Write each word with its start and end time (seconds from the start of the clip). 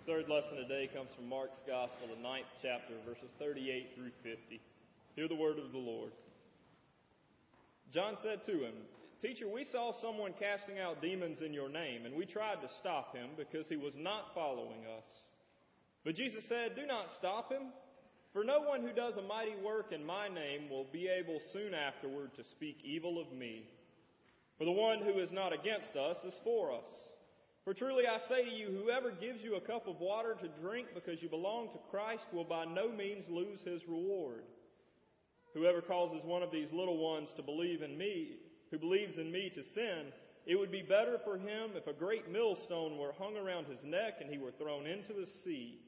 The 0.00 0.12
third 0.12 0.28
lesson 0.30 0.56
today 0.56 0.88
comes 0.94 1.10
from 1.14 1.28
Mark's 1.28 1.60
Gospel, 1.66 2.08
the 2.08 2.22
ninth 2.22 2.48
chapter, 2.62 2.94
verses 3.06 3.28
38 3.38 3.90
through 3.94 4.12
50. 4.22 4.60
Hear 5.14 5.28
the 5.28 5.34
word 5.34 5.58
of 5.58 5.72
the 5.72 5.78
Lord. 5.78 6.12
John 7.92 8.16
said 8.22 8.40
to 8.46 8.64
him, 8.64 8.72
Teacher, 9.20 9.46
we 9.46 9.64
saw 9.64 9.92
someone 10.00 10.32
casting 10.38 10.78
out 10.78 11.02
demons 11.02 11.42
in 11.44 11.52
your 11.52 11.68
name, 11.68 12.06
and 12.06 12.14
we 12.14 12.24
tried 12.24 12.62
to 12.62 12.68
stop 12.80 13.14
him 13.14 13.28
because 13.36 13.68
he 13.68 13.76
was 13.76 13.92
not 13.94 14.32
following 14.34 14.86
us. 14.96 15.04
But 16.04 16.14
Jesus 16.14 16.44
said, 16.48 16.76
Do 16.76 16.86
not 16.86 17.10
stop 17.18 17.52
him, 17.52 17.68
for 18.32 18.42
no 18.42 18.60
one 18.60 18.80
who 18.80 18.94
does 18.94 19.18
a 19.18 19.22
mighty 19.22 19.56
work 19.62 19.92
in 19.92 20.02
my 20.04 20.28
name 20.28 20.70
will 20.70 20.86
be 20.90 21.08
able 21.08 21.40
soon 21.52 21.74
afterward 21.74 22.30
to 22.36 22.44
speak 22.44 22.78
evil 22.82 23.20
of 23.20 23.36
me. 23.36 23.68
For 24.56 24.64
the 24.64 24.72
one 24.72 25.00
who 25.02 25.20
is 25.20 25.30
not 25.30 25.52
against 25.52 25.94
us 25.94 26.16
is 26.24 26.40
for 26.42 26.72
us. 26.72 26.88
For 27.70 27.74
truly 27.74 28.02
I 28.02 28.18
say 28.28 28.42
to 28.42 28.50
you, 28.50 28.82
whoever 28.82 29.12
gives 29.12 29.44
you 29.44 29.54
a 29.54 29.60
cup 29.60 29.86
of 29.86 30.00
water 30.00 30.34
to 30.34 30.60
drink 30.60 30.88
because 30.92 31.22
you 31.22 31.28
belong 31.28 31.68
to 31.68 31.78
Christ 31.88 32.24
will 32.32 32.42
by 32.42 32.64
no 32.64 32.90
means 32.90 33.22
lose 33.30 33.60
his 33.62 33.86
reward. 33.86 34.42
Whoever 35.54 35.80
causes 35.80 36.18
one 36.24 36.42
of 36.42 36.50
these 36.50 36.66
little 36.72 36.98
ones 36.98 37.28
to 37.36 37.44
believe 37.44 37.82
in 37.82 37.96
me, 37.96 38.38
who 38.72 38.78
believes 38.80 39.18
in 39.18 39.30
me 39.30 39.52
to 39.54 39.62
sin, 39.72 40.10
it 40.46 40.58
would 40.58 40.72
be 40.72 40.82
better 40.82 41.20
for 41.22 41.38
him 41.38 41.70
if 41.76 41.86
a 41.86 41.92
great 41.92 42.28
millstone 42.28 42.98
were 42.98 43.14
hung 43.20 43.36
around 43.36 43.66
his 43.66 43.84
neck 43.84 44.14
and 44.20 44.28
he 44.28 44.38
were 44.38 44.58
thrown 44.58 44.88
into 44.88 45.12
the 45.12 45.30
sea. 45.44 45.78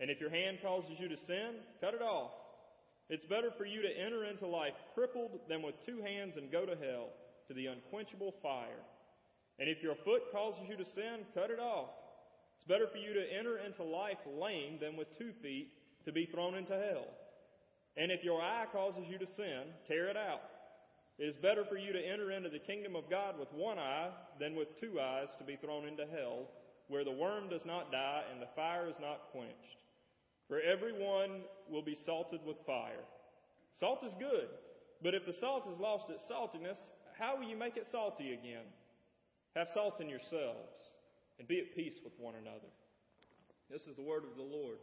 And 0.00 0.08
if 0.08 0.18
your 0.18 0.30
hand 0.30 0.60
causes 0.62 0.96
you 0.98 1.08
to 1.08 1.26
sin, 1.26 1.60
cut 1.82 1.92
it 1.92 2.00
off. 2.00 2.32
It's 3.10 3.26
better 3.26 3.50
for 3.58 3.66
you 3.66 3.82
to 3.82 4.00
enter 4.00 4.24
into 4.24 4.46
life 4.46 4.72
crippled 4.94 5.40
than 5.46 5.60
with 5.60 5.74
two 5.84 6.00
hands 6.00 6.38
and 6.38 6.50
go 6.50 6.64
to 6.64 6.74
hell, 6.74 7.10
to 7.48 7.52
the 7.52 7.66
unquenchable 7.66 8.32
fire. 8.42 8.80
And 9.58 9.68
if 9.68 9.82
your 9.82 9.94
foot 10.04 10.22
causes 10.32 10.62
you 10.68 10.76
to 10.76 10.84
sin, 10.84 11.26
cut 11.34 11.50
it 11.50 11.60
off. 11.60 11.90
It's 12.56 12.68
better 12.68 12.86
for 12.86 12.98
you 12.98 13.12
to 13.12 13.38
enter 13.38 13.58
into 13.58 13.82
life 13.82 14.18
lame 14.26 14.78
than 14.80 14.96
with 14.96 15.16
two 15.18 15.32
feet 15.42 15.72
to 16.04 16.12
be 16.12 16.26
thrown 16.26 16.54
into 16.54 16.72
hell. 16.72 17.06
And 17.96 18.10
if 18.10 18.24
your 18.24 18.40
eye 18.40 18.66
causes 18.72 19.04
you 19.10 19.18
to 19.18 19.26
sin, 19.26 19.64
tear 19.86 20.08
it 20.08 20.16
out. 20.16 20.40
It 21.18 21.24
is 21.24 21.36
better 21.36 21.64
for 21.64 21.76
you 21.76 21.92
to 21.92 22.00
enter 22.00 22.30
into 22.30 22.48
the 22.48 22.58
kingdom 22.58 22.96
of 22.96 23.10
God 23.10 23.38
with 23.38 23.52
one 23.52 23.78
eye 23.78 24.10
than 24.40 24.56
with 24.56 24.80
two 24.80 24.98
eyes 25.00 25.28
to 25.38 25.44
be 25.44 25.56
thrown 25.56 25.86
into 25.86 26.06
hell, 26.06 26.48
where 26.88 27.04
the 27.04 27.12
worm 27.12 27.48
does 27.48 27.64
not 27.66 27.92
die 27.92 28.22
and 28.32 28.40
the 28.40 28.48
fire 28.56 28.88
is 28.88 28.96
not 29.00 29.30
quenched. 29.30 29.82
For 30.48 30.60
everyone 30.60 31.42
will 31.70 31.82
be 31.82 31.96
salted 32.06 32.40
with 32.46 32.56
fire. 32.66 33.04
Salt 33.78 34.04
is 34.04 34.14
good, 34.18 34.48
but 35.02 35.14
if 35.14 35.24
the 35.24 35.32
salt 35.32 35.64
has 35.68 35.78
lost 35.78 36.10
its 36.10 36.22
saltiness, 36.30 36.78
how 37.18 37.36
will 37.36 37.48
you 37.48 37.56
make 37.56 37.76
it 37.76 37.86
salty 37.90 38.32
again? 38.32 38.64
Have 39.54 39.68
salt 39.74 40.00
in 40.00 40.08
yourselves, 40.08 40.72
and 41.38 41.46
be 41.46 41.60
at 41.60 41.76
peace 41.76 42.00
with 42.02 42.14
one 42.16 42.34
another. 42.40 42.72
This 43.70 43.82
is 43.82 43.96
the 43.96 44.02
word 44.02 44.24
of 44.24 44.36
the 44.36 44.42
Lord. 44.42 44.78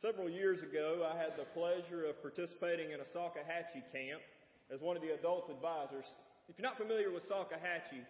Several 0.00 0.28
years 0.28 0.60
ago, 0.60 1.08
I 1.08 1.16
had 1.16 1.36
the 1.36 1.48
pleasure 1.56 2.04
of 2.04 2.20
participating 2.20 2.92
in 2.92 3.00
a 3.00 3.08
Salkehatchie 3.16 3.84
camp 3.92 4.20
as 4.72 4.80
one 4.80 4.96
of 4.96 5.02
the 5.02 5.12
adult 5.12 5.48
advisors. 5.48 6.08
If 6.48 6.56
you're 6.56 6.68
not 6.68 6.76
familiar 6.76 7.12
with 7.12 7.24
Salkehatchie, 7.28 8.04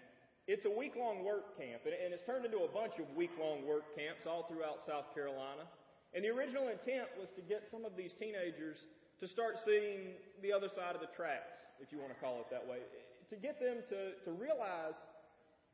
it's 0.47 0.67
a 0.67 0.70
week 0.70 0.95
long 0.98 1.22
work 1.22 1.58
camp, 1.58 1.83
and 1.86 2.14
it's 2.14 2.27
turned 2.27 2.45
into 2.45 2.67
a 2.67 2.70
bunch 2.70 2.98
of 2.98 3.06
week 3.14 3.30
long 3.39 3.67
work 3.67 3.95
camps 3.95 4.27
all 4.27 4.47
throughout 4.50 4.83
South 4.86 5.14
Carolina. 5.14 5.62
And 6.14 6.24
the 6.24 6.30
original 6.30 6.67
intent 6.67 7.06
was 7.19 7.30
to 7.39 7.42
get 7.42 7.70
some 7.70 7.84
of 7.84 7.95
these 7.95 8.11
teenagers 8.19 8.83
to 9.21 9.29
start 9.29 9.59
seeing 9.65 10.17
the 10.43 10.53
other 10.53 10.69
side 10.69 10.95
of 10.95 11.01
the 11.01 11.13
tracks, 11.15 11.57
if 11.81 11.93
you 11.93 11.99
want 11.99 12.13
to 12.13 12.19
call 12.19 12.41
it 12.41 12.49
that 12.51 12.67
way, 12.67 12.79
to 13.29 13.37
get 13.37 13.61
them 13.61 13.79
to, 13.89 14.17
to 14.25 14.31
realize 14.33 14.97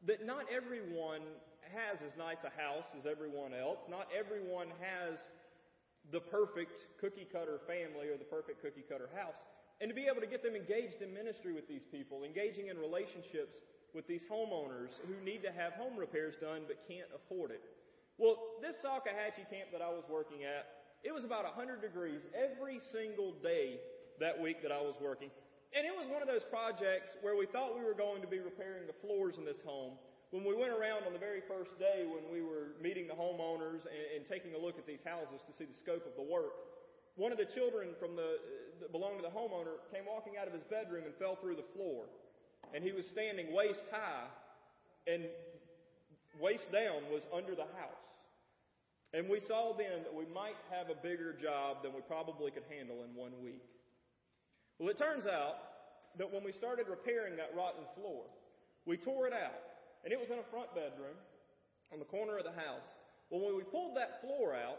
that 0.04 0.26
not 0.26 0.44
everyone 0.52 1.22
has 1.72 2.02
as 2.02 2.14
nice 2.18 2.42
a 2.44 2.52
house 2.54 2.86
as 2.98 3.06
everyone 3.06 3.54
else. 3.54 3.78
Not 3.90 4.08
everyone 4.14 4.68
has 4.78 5.18
the 6.12 6.20
perfect 6.20 6.86
cookie 7.00 7.26
cutter 7.26 7.58
family 7.66 8.06
or 8.08 8.16
the 8.16 8.28
perfect 8.28 8.62
cookie 8.62 8.84
cutter 8.86 9.08
house. 9.14 9.42
And 9.80 9.90
to 9.90 9.94
be 9.94 10.06
able 10.06 10.20
to 10.20 10.30
get 10.30 10.42
them 10.42 10.54
engaged 10.54 11.02
in 11.02 11.12
ministry 11.12 11.52
with 11.52 11.68
these 11.68 11.84
people, 11.90 12.24
engaging 12.24 12.68
in 12.68 12.78
relationships 12.78 13.60
with 13.94 14.06
these 14.06 14.22
homeowners 14.30 14.96
who 15.04 15.16
need 15.24 15.42
to 15.42 15.52
have 15.52 15.74
home 15.74 15.96
repairs 15.96 16.34
done 16.40 16.62
but 16.66 16.80
can't 16.88 17.08
afford 17.14 17.50
it. 17.50 17.60
Well, 18.16 18.56
this 18.62 18.76
Salkehatchie 18.80 19.50
camp 19.52 19.68
that 19.72 19.82
I 19.82 19.90
was 19.92 20.04
working 20.08 20.44
at, 20.44 20.75
it 21.04 21.12
was 21.12 21.24
about 21.24 21.44
100 21.44 21.80
degrees 21.80 22.20
every 22.34 22.80
single 22.92 23.32
day 23.42 23.80
that 24.20 24.40
week 24.40 24.62
that 24.62 24.72
I 24.72 24.80
was 24.80 24.94
working. 25.00 25.30
And 25.76 25.84
it 25.84 25.92
was 25.92 26.08
one 26.08 26.22
of 26.22 26.28
those 26.28 26.44
projects 26.44 27.12
where 27.20 27.36
we 27.36 27.44
thought 27.44 27.76
we 27.76 27.84
were 27.84 27.96
going 27.96 28.22
to 28.22 28.30
be 28.30 28.38
repairing 28.38 28.86
the 28.86 28.96
floors 29.04 29.36
in 29.36 29.44
this 29.44 29.60
home. 29.60 29.94
When 30.30 30.42
we 30.42 30.56
went 30.56 30.72
around 30.72 31.04
on 31.04 31.12
the 31.12 31.22
very 31.22 31.42
first 31.44 31.78
day 31.78 32.08
when 32.08 32.26
we 32.32 32.42
were 32.42 32.74
meeting 32.82 33.06
the 33.06 33.14
homeowners 33.14 33.86
and, 33.86 34.04
and 34.16 34.22
taking 34.26 34.54
a 34.54 34.58
look 34.58 34.78
at 34.78 34.86
these 34.86 35.04
houses 35.04 35.44
to 35.46 35.52
see 35.52 35.64
the 35.64 35.76
scope 35.76 36.06
of 36.06 36.16
the 36.16 36.24
work, 36.24 36.56
one 37.16 37.32
of 37.32 37.38
the 37.38 37.46
children 37.46 37.96
from 38.00 38.16
the 38.16 38.40
that 38.80 38.92
belonged 38.92 39.16
to 39.16 39.24
the 39.24 39.32
homeowner 39.32 39.80
came 39.92 40.04
walking 40.04 40.34
out 40.40 40.46
of 40.46 40.52
his 40.52 40.62
bedroom 40.64 41.04
and 41.04 41.14
fell 41.16 41.36
through 41.36 41.56
the 41.56 41.68
floor. 41.74 42.04
And 42.74 42.84
he 42.84 42.92
was 42.92 43.06
standing 43.06 43.52
waist 43.52 43.82
high 43.90 44.28
and 45.06 45.24
waist 46.40 46.70
down 46.72 47.08
was 47.12 47.22
under 47.32 47.54
the 47.54 47.68
house. 47.80 48.05
And 49.14 49.28
we 49.28 49.40
saw 49.40 49.72
then 49.76 50.02
that 50.02 50.14
we 50.14 50.26
might 50.34 50.58
have 50.70 50.90
a 50.90 50.98
bigger 50.98 51.32
job 51.32 51.82
than 51.82 51.94
we 51.94 52.00
probably 52.02 52.50
could 52.50 52.66
handle 52.68 53.04
in 53.04 53.14
one 53.14 53.32
week. 53.42 53.62
Well, 54.78 54.90
it 54.90 54.98
turns 54.98 55.26
out 55.26 55.56
that 56.18 56.32
when 56.32 56.44
we 56.44 56.52
started 56.52 56.88
repairing 56.88 57.36
that 57.36 57.52
rotten 57.56 57.84
floor, 57.94 58.24
we 58.84 58.96
tore 58.96 59.26
it 59.26 59.32
out. 59.32 59.62
And 60.04 60.12
it 60.12 60.20
was 60.20 60.30
in 60.30 60.38
a 60.38 60.50
front 60.50 60.74
bedroom 60.74 61.16
on 61.92 61.98
the 61.98 62.04
corner 62.04 62.38
of 62.38 62.44
the 62.44 62.52
house. 62.52 62.86
Well, 63.30 63.40
when 63.40 63.56
we 63.56 63.62
pulled 63.62 63.96
that 63.96 64.20
floor 64.20 64.54
out, 64.54 64.78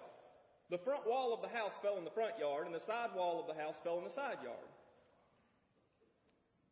the 0.69 0.77
front 0.77 1.07
wall 1.07 1.33
of 1.33 1.41
the 1.41 1.55
house 1.55 1.73
fell 1.81 1.97
in 1.97 2.03
the 2.03 2.11
front 2.11 2.37
yard, 2.39 2.65
and 2.65 2.75
the 2.75 2.83
side 2.83 3.09
wall 3.15 3.39
of 3.39 3.47
the 3.47 3.59
house 3.59 3.75
fell 3.83 3.97
in 3.97 4.03
the 4.03 4.13
side 4.13 4.37
yard. 4.43 4.67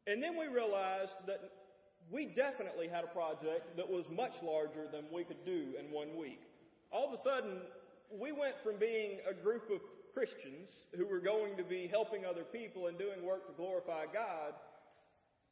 And 0.08 0.22
then 0.22 0.38
we 0.38 0.48
realized 0.48 1.16
that 1.28 1.40
we 2.12 2.26
definitely 2.26 2.88
had 2.88 3.04
a 3.04 3.08
project 3.08 3.76
that 3.78 3.90
was 3.90 4.06
much 4.10 4.34
larger 4.44 4.88
than 4.92 5.06
we 5.12 5.24
could 5.24 5.44
do 5.46 5.74
in 5.80 5.92
one 5.92 6.16
week 6.18 6.42
all 6.92 7.08
of 7.08 7.14
a 7.14 7.22
sudden, 7.22 7.62
we 8.12 8.32
went 8.32 8.56
from 8.64 8.78
being 8.80 9.20
a 9.30 9.34
group 9.34 9.70
of 9.72 9.82
Christians 10.14 10.70
who 10.96 11.06
were 11.06 11.20
going 11.20 11.58
to 11.58 11.64
be 11.64 11.88
helping 11.88 12.26
other 12.26 12.44
people 12.44 12.88
and 12.88 12.98
doing 12.98 13.26
work 13.26 13.48
to 13.48 13.54
glorify 13.54 14.06
God 14.12 14.54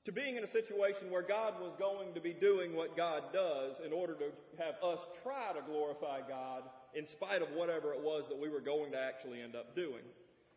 to 0.06 0.12
being 0.12 0.36
in 0.36 0.44
a 0.44 0.52
situation 0.52 1.10
where 1.10 1.22
God 1.22 1.54
was 1.62 1.72
going 1.80 2.14
to 2.14 2.20
be 2.20 2.34
doing 2.34 2.76
what 2.76 2.98
God 2.98 3.24
does 3.32 3.80
in 3.86 3.94
order 3.94 4.16
to 4.16 4.28
have 4.60 4.76
us 4.84 5.00
try 5.24 5.54
to 5.54 5.64
glorify 5.64 6.20
God 6.28 6.64
in 6.94 7.08
spite 7.08 7.42
of 7.42 7.48
whatever 7.56 7.94
it 7.94 8.02
was 8.02 8.26
that 8.28 8.38
we 8.38 8.50
were 8.50 8.60
going 8.60 8.92
to 8.92 9.00
actually 9.00 9.42
end 9.42 9.56
up 9.56 9.76
doing. 9.76 10.04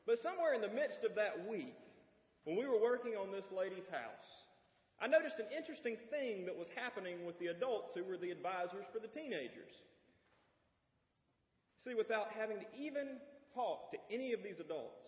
But 0.04 0.18
somewhere 0.18 0.54
in 0.54 0.60
the 0.60 0.74
midst 0.74 1.04
of 1.04 1.14
that 1.14 1.46
week, 1.48 1.78
when 2.42 2.56
we 2.56 2.66
were 2.66 2.80
working 2.80 3.14
on 3.14 3.30
this 3.30 3.46
lady's 3.56 3.86
house, 3.86 4.30
I 5.00 5.06
noticed 5.06 5.38
an 5.38 5.54
interesting 5.56 5.96
thing 6.10 6.44
that 6.46 6.56
was 6.56 6.68
happening 6.74 7.24
with 7.24 7.38
the 7.38 7.48
adults 7.48 7.94
who 7.94 8.02
were 8.02 8.16
the 8.16 8.30
advisors 8.30 8.86
for 8.92 8.98
the 8.98 9.12
teenagers. 9.12 9.78
See, 11.86 11.94
without 11.94 12.34
having 12.34 12.58
to 12.58 12.66
even 12.74 13.22
talk 13.54 13.92
to 13.92 13.98
any 14.10 14.32
of 14.32 14.42
these 14.42 14.58
adults, 14.58 15.06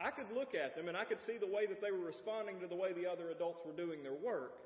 I 0.00 0.08
could 0.10 0.32
look 0.32 0.56
at 0.56 0.74
them 0.74 0.88
and 0.88 0.96
I 0.96 1.04
could 1.04 1.20
see 1.20 1.36
the 1.36 1.46
way 1.46 1.66
that 1.66 1.82
they 1.84 1.92
were 1.92 2.06
responding 2.06 2.58
to 2.60 2.66
the 2.66 2.74
way 2.74 2.94
the 2.94 3.04
other 3.04 3.28
adults 3.28 3.60
were 3.66 3.76
doing 3.76 4.02
their 4.02 4.16
work 4.16 4.56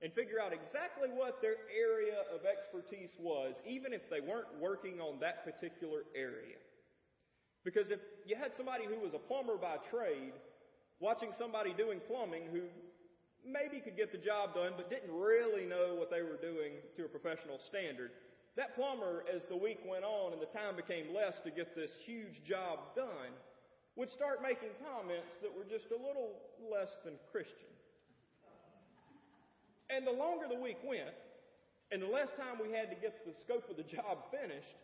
and 0.00 0.12
figure 0.12 0.38
out 0.38 0.52
exactly 0.52 1.08
what 1.10 1.42
their 1.42 1.58
area 1.74 2.22
of 2.30 2.46
expertise 2.46 3.10
was, 3.18 3.56
even 3.66 3.92
if 3.92 4.08
they 4.08 4.20
weren't 4.20 4.46
working 4.60 5.00
on 5.00 5.18
that 5.18 5.42
particular 5.42 6.06
area. 6.14 6.62
Because 7.64 7.90
if 7.90 7.98
you 8.24 8.36
had 8.36 8.54
somebody 8.54 8.84
who 8.84 9.00
was 9.00 9.14
a 9.14 9.18
plumber 9.18 9.56
by 9.56 9.82
trade 9.90 10.38
watching 11.00 11.30
somebody 11.36 11.74
doing 11.74 11.98
plumbing 12.06 12.44
who 12.52 12.62
maybe 13.42 13.82
could 13.82 13.96
get 13.96 14.12
the 14.12 14.18
job 14.18 14.54
done 14.54 14.74
but 14.76 14.88
didn't 14.88 15.10
really 15.10 15.66
know 15.66 15.96
what 15.98 16.10
they 16.10 16.22
were 16.22 16.38
doing 16.38 16.78
to 16.96 17.06
a 17.06 17.08
professional 17.08 17.58
standard, 17.58 18.12
that 18.56 18.76
plumber, 18.76 19.24
as 19.34 19.42
the 19.44 19.56
week 19.56 19.80
went 19.84 20.04
on 20.04 20.32
and 20.32 20.40
the 20.40 20.46
time 20.46 20.76
became 20.76 21.14
less 21.14 21.40
to 21.40 21.50
get 21.50 21.74
this 21.74 21.90
huge 22.04 22.44
job 22.44 22.78
done, 22.94 23.34
would 23.96 24.10
start 24.10 24.42
making 24.42 24.70
comments 24.82 25.34
that 25.42 25.50
were 25.50 25.64
just 25.64 25.90
a 25.90 25.98
little 25.98 26.38
less 26.70 26.90
than 27.04 27.14
Christian. 27.30 27.70
And 29.90 30.06
the 30.06 30.12
longer 30.12 30.46
the 30.48 30.58
week 30.58 30.78
went, 30.84 31.14
and 31.90 32.00
the 32.00 32.06
less 32.06 32.32
time 32.32 32.58
we 32.62 32.74
had 32.74 32.90
to 32.90 32.96
get 32.96 33.24
the 33.26 33.34
scope 33.42 33.68
of 33.70 33.76
the 33.76 33.82
job 33.82 34.18
finished, 34.30 34.78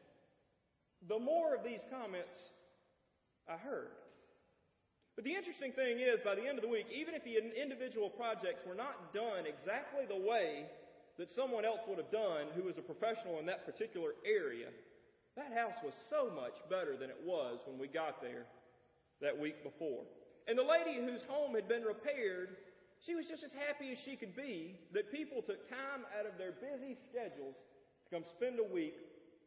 the 1.09 1.19
more 1.19 1.55
of 1.55 1.65
these 1.65 1.81
comments 1.91 2.37
I 3.49 3.57
heard. 3.57 3.91
But 5.17 5.25
the 5.25 5.35
interesting 5.35 5.73
thing 5.73 6.01
is, 6.01 6.21
by 6.21 6.35
the 6.35 6.47
end 6.47 6.59
of 6.59 6.63
the 6.63 6.71
week, 6.71 6.87
even 6.95 7.15
if 7.15 7.25
the 7.25 7.37
individual 7.37 8.11
projects 8.11 8.63
were 8.67 8.75
not 8.75 9.13
done 9.13 9.47
exactly 9.47 10.07
the 10.07 10.17
way 10.17 10.67
that 11.21 11.29
someone 11.37 11.69
else 11.69 11.85
would 11.85 12.01
have 12.01 12.11
done 12.11 12.49
who 12.57 12.65
was 12.65 12.81
a 12.81 12.83
professional 12.83 13.37
in 13.37 13.45
that 13.45 13.69
particular 13.69 14.17
area, 14.25 14.73
that 15.37 15.53
house 15.53 15.77
was 15.85 15.93
so 16.09 16.33
much 16.33 16.57
better 16.73 16.97
than 16.97 17.13
it 17.13 17.21
was 17.29 17.61
when 17.69 17.77
we 17.77 17.87
got 17.93 18.25
there 18.25 18.49
that 19.21 19.37
week 19.37 19.61
before. 19.61 20.09
And 20.49 20.57
the 20.57 20.65
lady 20.65 20.97
whose 20.97 21.21
home 21.29 21.53
had 21.53 21.69
been 21.69 21.85
repaired 21.85 22.57
she 23.01 23.17
was 23.17 23.25
just 23.25 23.41
as 23.41 23.53
happy 23.57 23.93
as 23.93 23.99
she 24.05 24.13
could 24.13 24.37
be 24.37 24.77
that 24.93 25.09
people 25.09 25.41
took 25.41 25.65
time 25.73 26.05
out 26.13 26.29
of 26.29 26.37
their 26.37 26.53
busy 26.53 27.01
schedules 27.09 27.57
to 27.57 28.07
come 28.13 28.25
spend 28.37 28.61
a 28.61 28.69
week 28.69 28.93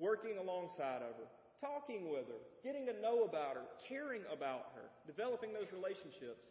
working 0.01 0.41
alongside 0.41 1.05
of 1.05 1.13
her, 1.21 1.29
talking 1.61 2.09
with 2.09 2.25
her, 2.33 2.41
getting 2.65 2.89
to 2.89 2.97
know 2.97 3.29
about 3.29 3.53
her, 3.53 3.69
caring 3.85 4.25
about 4.33 4.73
her, 4.73 4.89
developing 5.05 5.53
those 5.53 5.69
relationships, 5.69 6.41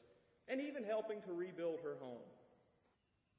and 0.46 0.62
even 0.62 0.86
helping 0.86 1.18
to 1.26 1.34
rebuild 1.34 1.82
her 1.82 1.98
home. 1.98 2.22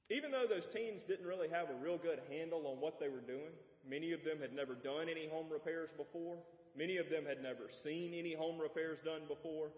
Even 0.10 0.32
though 0.32 0.46
those 0.48 0.68
teens 0.74 1.04
didn't 1.08 1.26
really 1.26 1.50
have 1.50 1.70
a 1.70 1.84
real 1.84 1.98
good 1.98 2.20
handle 2.30 2.68
on 2.68 2.82
what 2.82 3.00
they 3.00 3.08
were 3.08 3.24
doing, 3.24 3.56
many 3.88 4.12
of 4.12 4.24
them 4.24 4.40
had 4.40 4.54
never 4.54 4.76
done 4.76 5.08
any 5.10 5.28
home 5.28 5.48
repairs 5.50 5.90
before, 5.96 6.38
many 6.76 6.98
of 6.98 7.10
them 7.10 7.26
had 7.26 7.42
never 7.42 7.70
seen 7.84 8.14
any 8.14 8.36
home 8.36 8.60
repairs 8.60 9.00
done 9.04 9.22
before, 9.28 9.70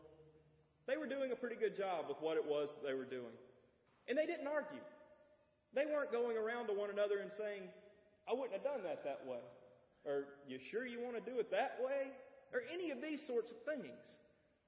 they 0.87 0.97
were 0.97 1.07
doing 1.07 1.31
a 1.31 1.35
pretty 1.35 1.55
good 1.55 1.75
job 1.75 2.05
with 2.07 2.17
what 2.21 2.37
it 2.37 2.45
was 2.45 2.69
that 2.69 2.85
they 2.85 2.93
were 2.93 3.09
doing. 3.09 3.33
And 4.07 4.17
they 4.17 4.25
didn't 4.25 4.47
argue. 4.47 4.81
They 5.73 5.85
weren't 5.85 6.11
going 6.11 6.37
around 6.37 6.67
to 6.67 6.73
one 6.73 6.89
another 6.89 7.19
and 7.19 7.31
saying, 7.31 7.63
I 8.29 8.33
wouldn't 8.33 8.53
have 8.53 8.63
done 8.63 8.83
that 8.83 9.03
that 9.03 9.25
way. 9.25 9.41
Or, 10.05 10.25
you 10.47 10.59
sure 10.71 10.85
you 10.85 11.01
want 11.01 11.17
to 11.17 11.25
do 11.25 11.39
it 11.39 11.49
that 11.49 11.77
way? 11.83 12.13
Or 12.53 12.61
any 12.71 12.91
of 12.91 13.01
these 13.01 13.25
sorts 13.25 13.49
of 13.49 13.57
things. 13.65 13.97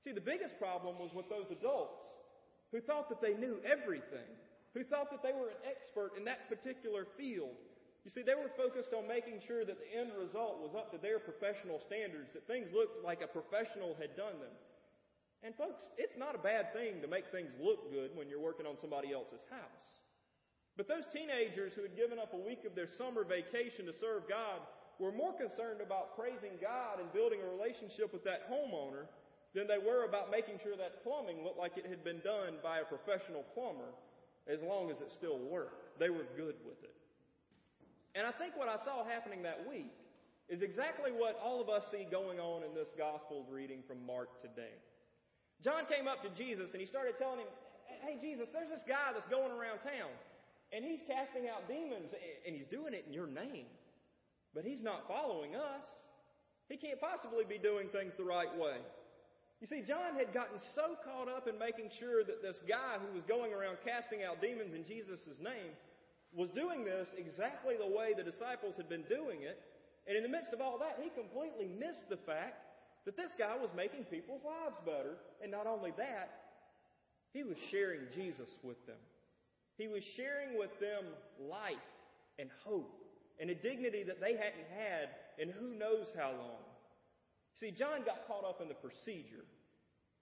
See, 0.03 0.11
the 0.11 0.21
biggest 0.21 0.57
problem 0.59 0.97
was 0.97 1.13
with 1.13 1.29
those 1.29 1.49
adults 1.51 2.05
who 2.71 2.81
thought 2.81 3.09
that 3.09 3.21
they 3.21 3.33
knew 3.33 3.57
everything, 3.63 4.27
who 4.77 4.85
thought 4.85 5.09
that 5.09 5.25
they 5.25 5.33
were 5.33 5.49
an 5.49 5.65
expert 5.65 6.13
in 6.13 6.23
that 6.29 6.45
particular 6.45 7.09
field. 7.17 7.57
You 8.05 8.13
see, 8.13 8.21
they 8.21 8.37
were 8.37 8.53
focused 8.53 8.93
on 8.93 9.09
making 9.09 9.41
sure 9.49 9.65
that 9.65 9.81
the 9.81 9.89
end 9.89 10.13
result 10.13 10.61
was 10.61 10.77
up 10.77 10.93
to 10.93 11.01
their 11.01 11.17
professional 11.17 11.81
standards, 11.81 12.29
that 12.37 12.45
things 12.45 12.69
looked 12.69 13.01
like 13.01 13.25
a 13.25 13.27
professional 13.27 13.97
had 13.97 14.13
done 14.13 14.37
them. 14.37 14.53
And 15.41 15.57
folks, 15.57 15.89
it's 15.97 16.15
not 16.15 16.37
a 16.37 16.41
bad 16.41 16.71
thing 16.77 17.01
to 17.01 17.09
make 17.09 17.33
things 17.33 17.49
look 17.57 17.89
good 17.89 18.13
when 18.13 18.29
you're 18.29 18.41
working 18.41 18.69
on 18.69 18.77
somebody 18.77 19.11
else's 19.11 19.41
house. 19.49 19.87
But 20.77 20.85
those 20.85 21.09
teenagers 21.09 21.73
who 21.73 21.81
had 21.81 21.97
given 21.97 22.21
up 22.21 22.37
a 22.37 22.39
week 22.39 22.61
of 22.61 22.77
their 22.77 22.87
summer 22.87 23.25
vacation 23.25 23.89
to 23.89 23.93
serve 23.97 24.29
God 24.29 24.61
were 25.01 25.11
more 25.11 25.33
concerned 25.33 25.81
about 25.81 26.13
praising 26.13 26.53
God 26.61 27.01
and 27.01 27.09
building 27.13 27.41
a 27.41 27.49
relationship 27.49 28.13
with 28.13 28.23
that 28.29 28.45
homeowner 28.45 29.09
than 29.57 29.65
they 29.65 29.81
were 29.81 30.05
about 30.05 30.29
making 30.29 30.61
sure 30.61 30.77
that 30.77 31.01
plumbing 31.01 31.41
looked 31.41 31.57
like 31.57 31.77
it 31.81 31.89
had 31.89 32.05
been 32.05 32.21
done 32.21 32.61
by 32.61 32.79
a 32.79 32.85
professional 32.85 33.41
plumber 33.57 33.89
as 34.51 34.61
long 34.61 34.89
as 34.89 35.01
it 35.01 35.11
still 35.11 35.39
worked. 35.39 35.99
They 35.99 36.09
were 36.09 36.25
good 36.35 36.55
with 36.65 36.83
it. 36.83 36.95
And 38.15 38.25
I 38.25 38.31
think 38.31 38.57
what 38.57 38.67
I 38.67 38.77
saw 38.83 39.05
happening 39.05 39.43
that 39.43 39.67
week 39.67 39.93
is 40.49 40.61
exactly 40.61 41.11
what 41.11 41.39
all 41.43 41.61
of 41.61 41.69
us 41.69 41.83
see 41.91 42.07
going 42.09 42.39
on 42.39 42.63
in 42.63 42.73
this 42.73 42.89
gospel 42.97 43.45
reading 43.49 43.83
from 43.87 44.05
Mark 44.05 44.41
today. 44.41 44.73
John 45.63 45.85
came 45.85 46.07
up 46.07 46.23
to 46.23 46.29
Jesus 46.31 46.71
and 46.71 46.81
he 46.81 46.87
started 46.87 47.17
telling 47.17 47.39
him, 47.39 47.51
Hey, 48.01 48.17
Jesus, 48.21 48.47
there's 48.53 48.69
this 48.69 48.83
guy 48.87 49.11
that's 49.13 49.25
going 49.25 49.51
around 49.51 49.79
town 49.79 50.11
and 50.71 50.83
he's 50.83 50.99
casting 51.07 51.47
out 51.47 51.67
demons 51.67 52.11
and 52.45 52.55
he's 52.55 52.67
doing 52.67 52.93
it 52.93 53.05
in 53.07 53.13
your 53.13 53.27
name. 53.27 53.67
But 54.53 54.65
he's 54.65 54.81
not 54.81 55.07
following 55.07 55.55
us. 55.55 55.85
He 56.69 56.77
can't 56.77 56.99
possibly 56.99 57.45
be 57.47 57.57
doing 57.57 57.87
things 57.87 58.15
the 58.15 58.23
right 58.23 58.51
way. 58.57 58.77
You 59.61 59.65
see, 59.65 59.81
John 59.81 60.13
had 60.13 60.33
gotten 60.33 60.59
so 60.75 60.93
caught 61.01 61.27
up 61.27 61.47
in 61.47 61.57
making 61.57 61.89
sure 61.97 62.23
that 62.23 62.45
this 62.45 62.61
guy 62.69 63.01
who 63.01 63.09
was 63.13 63.25
going 63.25 63.53
around 63.53 63.77
casting 63.81 64.21
out 64.21 64.41
demons 64.41 64.73
in 64.75 64.85
Jesus' 64.85 65.41
name 65.41 65.73
was 66.29 66.49
doing 66.53 66.85
this 66.85 67.07
exactly 67.17 67.73
the 67.73 67.89
way 67.89 68.13
the 68.13 68.23
disciples 68.23 68.77
had 68.77 68.87
been 68.87 69.01
doing 69.09 69.41
it. 69.41 69.57
And 70.05 70.15
in 70.15 70.21
the 70.21 70.29
midst 70.29 70.53
of 70.53 70.61
all 70.61 70.77
that, 70.77 71.01
he 71.01 71.09
completely 71.09 71.65
missed 71.65 72.05
the 72.09 72.21
fact 72.21 72.61
that 73.05 73.17
this 73.17 73.31
guy 73.37 73.57
was 73.57 73.69
making 73.75 74.05
people's 74.05 74.45
lives 74.45 74.77
better. 74.85 75.17
And 75.41 75.51
not 75.51 75.65
only 75.65 75.91
that, 75.97 76.29
he 77.33 77.43
was 77.43 77.57
sharing 77.71 78.01
Jesus 78.13 78.49
with 78.61 78.77
them. 78.85 79.01
He 79.77 79.87
was 79.87 80.03
sharing 80.15 80.57
with 80.57 80.71
them 80.79 81.05
life 81.49 81.89
and 82.37 82.49
hope 82.63 82.93
and 83.39 83.49
a 83.49 83.55
dignity 83.55 84.03
that 84.03 84.19
they 84.19 84.33
hadn't 84.33 84.69
had 84.75 85.09
in 85.37 85.49
who 85.49 85.77
knows 85.77 86.07
how 86.17 86.29
long. 86.29 86.66
See, 87.57 87.71
John 87.71 88.05
got 88.05 88.29
caught 88.29 88.45
up 88.45 88.61
in 88.61 88.69
the 88.69 88.77
procedure 88.77 89.45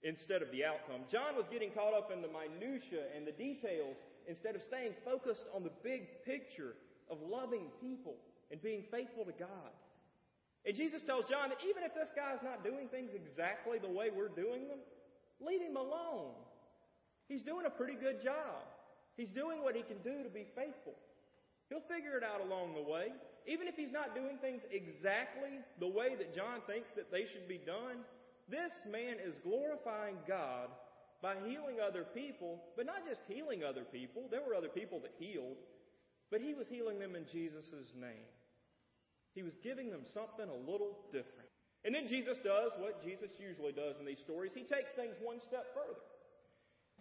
instead 0.04 0.42
of 0.42 0.50
the 0.52 0.64
outcome. 0.64 1.04
John 1.12 1.36
was 1.36 1.52
getting 1.52 1.72
caught 1.72 1.94
up 1.94 2.10
in 2.12 2.22
the 2.24 2.32
minutiae 2.32 3.12
and 3.12 3.28
the 3.28 3.36
details 3.36 4.00
instead 4.28 4.56
of 4.56 4.64
staying 4.64 4.96
focused 5.04 5.44
on 5.54 5.64
the 5.64 5.76
big 5.84 6.24
picture 6.24 6.80
of 7.12 7.20
loving 7.22 7.68
people 7.84 8.16
and 8.52 8.62
being 8.62 8.84
faithful 8.90 9.26
to 9.26 9.36
God. 9.36 9.76
And 10.66 10.76
Jesus 10.76 11.04
tells 11.04 11.26
John 11.26 11.50
that 11.50 11.60
even 11.68 11.84
if 11.84 11.94
this 11.94 12.10
guy's 12.16 12.42
not 12.42 12.64
doing 12.64 12.88
things 12.88 13.12
exactly 13.14 13.78
the 13.78 13.92
way 13.92 14.10
we're 14.16 14.34
doing 14.34 14.68
them, 14.72 14.80
leave 15.44 15.62
him 15.62 15.76
alone. 15.76 16.34
He's 17.28 17.44
doing 17.44 17.66
a 17.68 17.70
pretty 17.70 17.96
good 17.96 18.24
job. 18.24 18.64
He's 19.18 19.30
doing 19.30 19.62
what 19.62 19.76
he 19.76 19.84
can 19.84 20.00
do 20.04 20.24
to 20.24 20.30
be 20.30 20.48
faithful. 20.56 20.96
He'll 21.70 21.86
figure 21.86 22.18
it 22.18 22.24
out 22.24 22.42
along 22.42 22.74
the 22.74 22.82
way. 22.82 23.12
Even 23.46 23.68
if 23.68 23.76
he's 23.76 23.94
not 23.94 24.18
doing 24.18 24.42
things 24.42 24.62
exactly 24.74 25.62
the 25.80 25.88
way 25.88 26.18
that 26.18 26.34
John 26.34 26.66
thinks 26.66 26.90
that 26.98 27.12
they 27.14 27.30
should 27.30 27.48
be 27.48 27.62
done, 27.62 28.02
this 28.50 28.74
man 28.90 29.22
is 29.22 29.38
glorifying 29.46 30.18
God 30.28 30.70
by 31.22 31.38
healing 31.46 31.78
other 31.82 32.06
people, 32.14 32.62
but 32.78 32.86
not 32.86 33.06
just 33.06 33.22
healing 33.30 33.64
other 33.64 33.86
people. 33.86 34.26
There 34.30 34.42
were 34.46 34.58
other 34.58 34.70
people 34.70 35.00
that 35.02 35.14
healed, 35.18 35.58
but 36.30 36.42
he 36.42 36.54
was 36.54 36.68
healing 36.68 36.98
them 36.98 37.16
in 37.16 37.26
Jesus' 37.30 37.70
name. 37.94 38.30
He 39.34 39.44
was 39.44 39.54
giving 39.62 39.90
them 39.90 40.06
something 40.10 40.50
a 40.50 40.62
little 40.66 41.06
different. 41.14 41.50
And 41.86 41.94
then 41.94 42.10
Jesus 42.10 42.38
does 42.42 42.74
what 42.82 43.06
Jesus 43.06 43.30
usually 43.38 43.74
does 43.74 44.02
in 44.02 44.10
these 44.10 44.22
stories. 44.26 44.58
He 44.58 44.66
takes 44.66 44.90
things 44.98 45.14
one 45.22 45.38
step 45.46 45.70
further. 45.78 46.02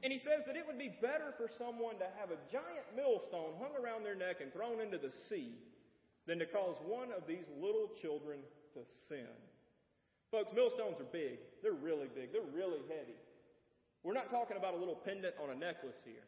And 0.04 0.12
he 0.12 0.20
says 0.20 0.44
that 0.44 0.60
it 0.60 0.68
would 0.68 0.76
be 0.76 0.92
better 1.00 1.32
for 1.40 1.48
someone 1.56 1.96
to 1.96 2.08
have 2.20 2.28
a 2.28 2.40
giant 2.52 2.84
millstone 2.92 3.56
hung 3.56 3.72
around 3.80 4.04
their 4.04 4.18
neck 4.18 4.44
and 4.44 4.52
thrown 4.52 4.84
into 4.84 5.00
the 5.00 5.14
sea 5.32 5.56
than 6.26 6.38
to 6.38 6.46
cause 6.46 6.76
one 6.86 7.12
of 7.12 7.26
these 7.28 7.44
little 7.60 7.90
children 8.00 8.40
to 8.72 8.80
sin. 9.08 9.28
Folks, 10.30 10.52
millstones 10.54 10.98
are 10.98 11.10
big. 11.12 11.38
They're 11.62 11.76
really 11.76 12.08
big. 12.10 12.32
They're 12.32 12.52
really 12.54 12.82
heavy. 12.88 13.18
We're 14.02 14.16
not 14.16 14.30
talking 14.30 14.56
about 14.56 14.74
a 14.74 14.80
little 14.80 14.96
pendant 14.96 15.34
on 15.40 15.50
a 15.50 15.56
necklace 15.56 16.00
here. 16.04 16.26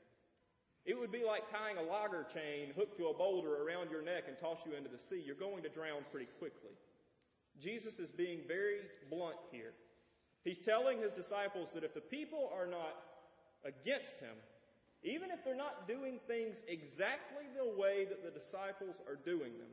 It 0.87 0.94
would 0.94 1.10
be 1.10 1.26
like 1.26 1.50
tying 1.50 1.76
a 1.76 1.82
logger 1.82 2.25
chain 2.31 2.70
hooked 2.78 2.96
to 2.98 3.10
a 3.10 3.14
boulder 3.14 3.66
around 3.66 3.90
your 3.90 4.06
neck 4.06 4.31
and 4.31 4.38
toss 4.38 4.62
you 4.64 4.78
into 4.78 4.88
the 4.88 5.02
sea. 5.10 5.19
You're 5.19 5.34
going 5.34 5.66
to 5.66 5.69
drown 5.69 6.06
pretty 6.12 6.31
quickly. 6.38 6.78
Jesus 7.58 7.98
is 7.98 8.10
being 8.14 8.46
very 8.46 8.87
blunt 9.10 9.40
here. 9.50 9.75
He's 10.44 10.62
telling 10.62 11.02
his 11.02 11.10
disciples 11.12 11.69
that 11.75 11.82
if 11.82 11.93
the 11.93 12.06
people 12.06 12.54
are 12.54 12.70
not 12.70 12.94
against 13.66 14.14
him, 14.22 14.38
even 15.02 15.34
if 15.34 15.43
they're 15.43 15.58
not 15.58 15.90
doing 15.90 16.22
things 16.31 16.54
exactly 16.70 17.50
the 17.58 17.66
way 17.75 18.06
that 18.06 18.22
the 18.22 18.31
disciples 18.31 19.02
are 19.10 19.19
doing 19.26 19.58
them, 19.58 19.72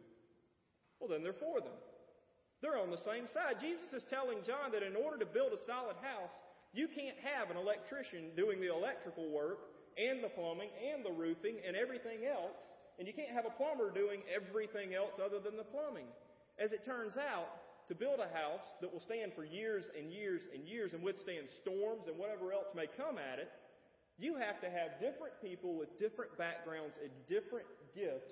well, 1.04 1.12
then 1.12 1.20
they're 1.20 1.36
for 1.36 1.60
them. 1.60 1.76
They're 2.64 2.80
on 2.80 2.96
the 2.96 3.04
same 3.04 3.28
side. 3.28 3.60
Jesus 3.60 3.92
is 3.92 4.08
telling 4.08 4.40
John 4.48 4.72
that 4.72 4.88
in 4.88 4.96
order 4.96 5.20
to 5.20 5.28
build 5.28 5.52
a 5.52 5.60
solid 5.68 6.00
house, 6.00 6.32
you 6.72 6.88
can't 6.88 7.20
have 7.20 7.52
an 7.52 7.60
electrician 7.60 8.32
doing 8.40 8.64
the 8.64 8.72
electrical 8.72 9.28
work 9.28 9.68
and 10.00 10.24
the 10.24 10.32
plumbing 10.32 10.72
and 10.72 11.04
the 11.04 11.12
roofing 11.12 11.60
and 11.60 11.76
everything 11.76 12.24
else. 12.24 12.56
And 12.96 13.04
you 13.04 13.12
can't 13.12 13.36
have 13.36 13.44
a 13.44 13.52
plumber 13.52 13.92
doing 13.92 14.24
everything 14.32 14.96
else 14.96 15.20
other 15.20 15.44
than 15.44 15.60
the 15.60 15.68
plumbing. 15.68 16.08
As 16.56 16.72
it 16.72 16.88
turns 16.88 17.20
out, 17.20 17.52
to 17.92 17.96
build 17.96 18.24
a 18.24 18.32
house 18.32 18.64
that 18.80 18.88
will 18.88 19.04
stand 19.04 19.36
for 19.36 19.44
years 19.44 19.84
and 19.92 20.08
years 20.08 20.48
and 20.56 20.64
years 20.64 20.96
and 20.96 21.04
withstand 21.04 21.52
storms 21.60 22.08
and 22.08 22.16
whatever 22.16 22.56
else 22.56 22.72
may 22.72 22.88
come 22.96 23.20
at 23.20 23.44
it, 23.44 23.52
you 24.16 24.40
have 24.40 24.64
to 24.64 24.72
have 24.72 25.04
different 25.04 25.36
people 25.44 25.76
with 25.76 25.92
different 26.00 26.32
backgrounds 26.40 26.96
and 27.04 27.12
different 27.28 27.68
gifts 27.92 28.32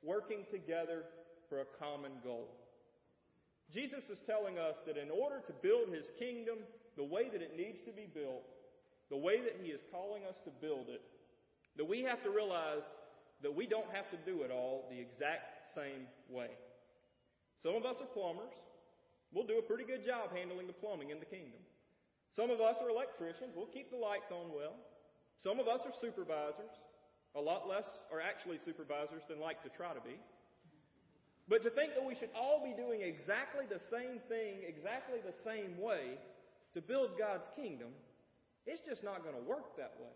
working 0.00 0.48
together 0.48 1.04
for 1.48 1.60
a 1.60 1.70
common 1.78 2.12
goal. 2.22 2.48
Jesus 3.72 4.04
is 4.10 4.18
telling 4.26 4.58
us 4.58 4.76
that 4.86 4.96
in 4.96 5.10
order 5.10 5.42
to 5.46 5.52
build 5.62 5.92
his 5.92 6.06
kingdom 6.18 6.58
the 6.96 7.04
way 7.04 7.28
that 7.30 7.42
it 7.42 7.56
needs 7.56 7.78
to 7.84 7.92
be 7.92 8.08
built, 8.12 8.42
the 9.10 9.16
way 9.16 9.40
that 9.40 9.60
He 9.62 9.70
is 9.70 9.80
calling 9.92 10.24
us 10.24 10.36
to 10.44 10.50
build 10.60 10.88
it, 10.88 11.02
that 11.76 11.84
we 11.84 12.02
have 12.02 12.22
to 12.24 12.30
realize 12.30 12.82
that 13.42 13.54
we 13.54 13.66
don't 13.66 13.92
have 13.92 14.08
to 14.10 14.18
do 14.24 14.42
it 14.42 14.50
all 14.50 14.88
the 14.90 14.98
exact 14.98 15.76
same 15.76 16.08
way. 16.28 16.48
Some 17.62 17.76
of 17.76 17.84
us 17.84 17.96
are 18.00 18.08
plumbers. 18.08 18.52
We'll 19.32 19.46
do 19.46 19.58
a 19.58 19.68
pretty 19.68 19.84
good 19.84 20.04
job 20.04 20.32
handling 20.32 20.66
the 20.66 20.72
plumbing 20.72 21.10
in 21.10 21.20
the 21.20 21.28
kingdom. 21.28 21.60
Some 22.34 22.50
of 22.50 22.60
us 22.60 22.76
are 22.80 22.88
electricians. 22.88 23.52
We'll 23.54 23.70
keep 23.70 23.90
the 23.90 24.00
lights 24.00 24.32
on 24.32 24.52
well. 24.52 24.76
Some 25.44 25.60
of 25.60 25.68
us 25.68 25.84
are 25.84 25.92
supervisors. 26.00 26.72
A 27.36 27.40
lot 27.40 27.68
less 27.68 27.84
are 28.10 28.20
actually 28.20 28.56
supervisors 28.64 29.22
than 29.28 29.40
like 29.40 29.62
to 29.62 29.68
try 29.68 29.92
to 29.92 30.00
be. 30.00 30.16
But 31.48 31.62
to 31.62 31.70
think 31.70 31.94
that 31.94 32.04
we 32.04 32.14
should 32.14 32.30
all 32.34 32.62
be 32.62 32.74
doing 32.74 33.02
exactly 33.02 33.64
the 33.68 33.80
same 33.90 34.18
thing, 34.28 34.66
exactly 34.66 35.20
the 35.22 35.36
same 35.44 35.80
way 35.80 36.18
to 36.74 36.82
build 36.82 37.18
God's 37.18 37.46
kingdom 37.54 37.94
it's 38.66 38.82
just 38.82 39.06
not 39.06 39.22
going 39.22 39.38
to 39.38 39.46
work 39.46 39.78
that 39.78 39.94
way. 40.02 40.10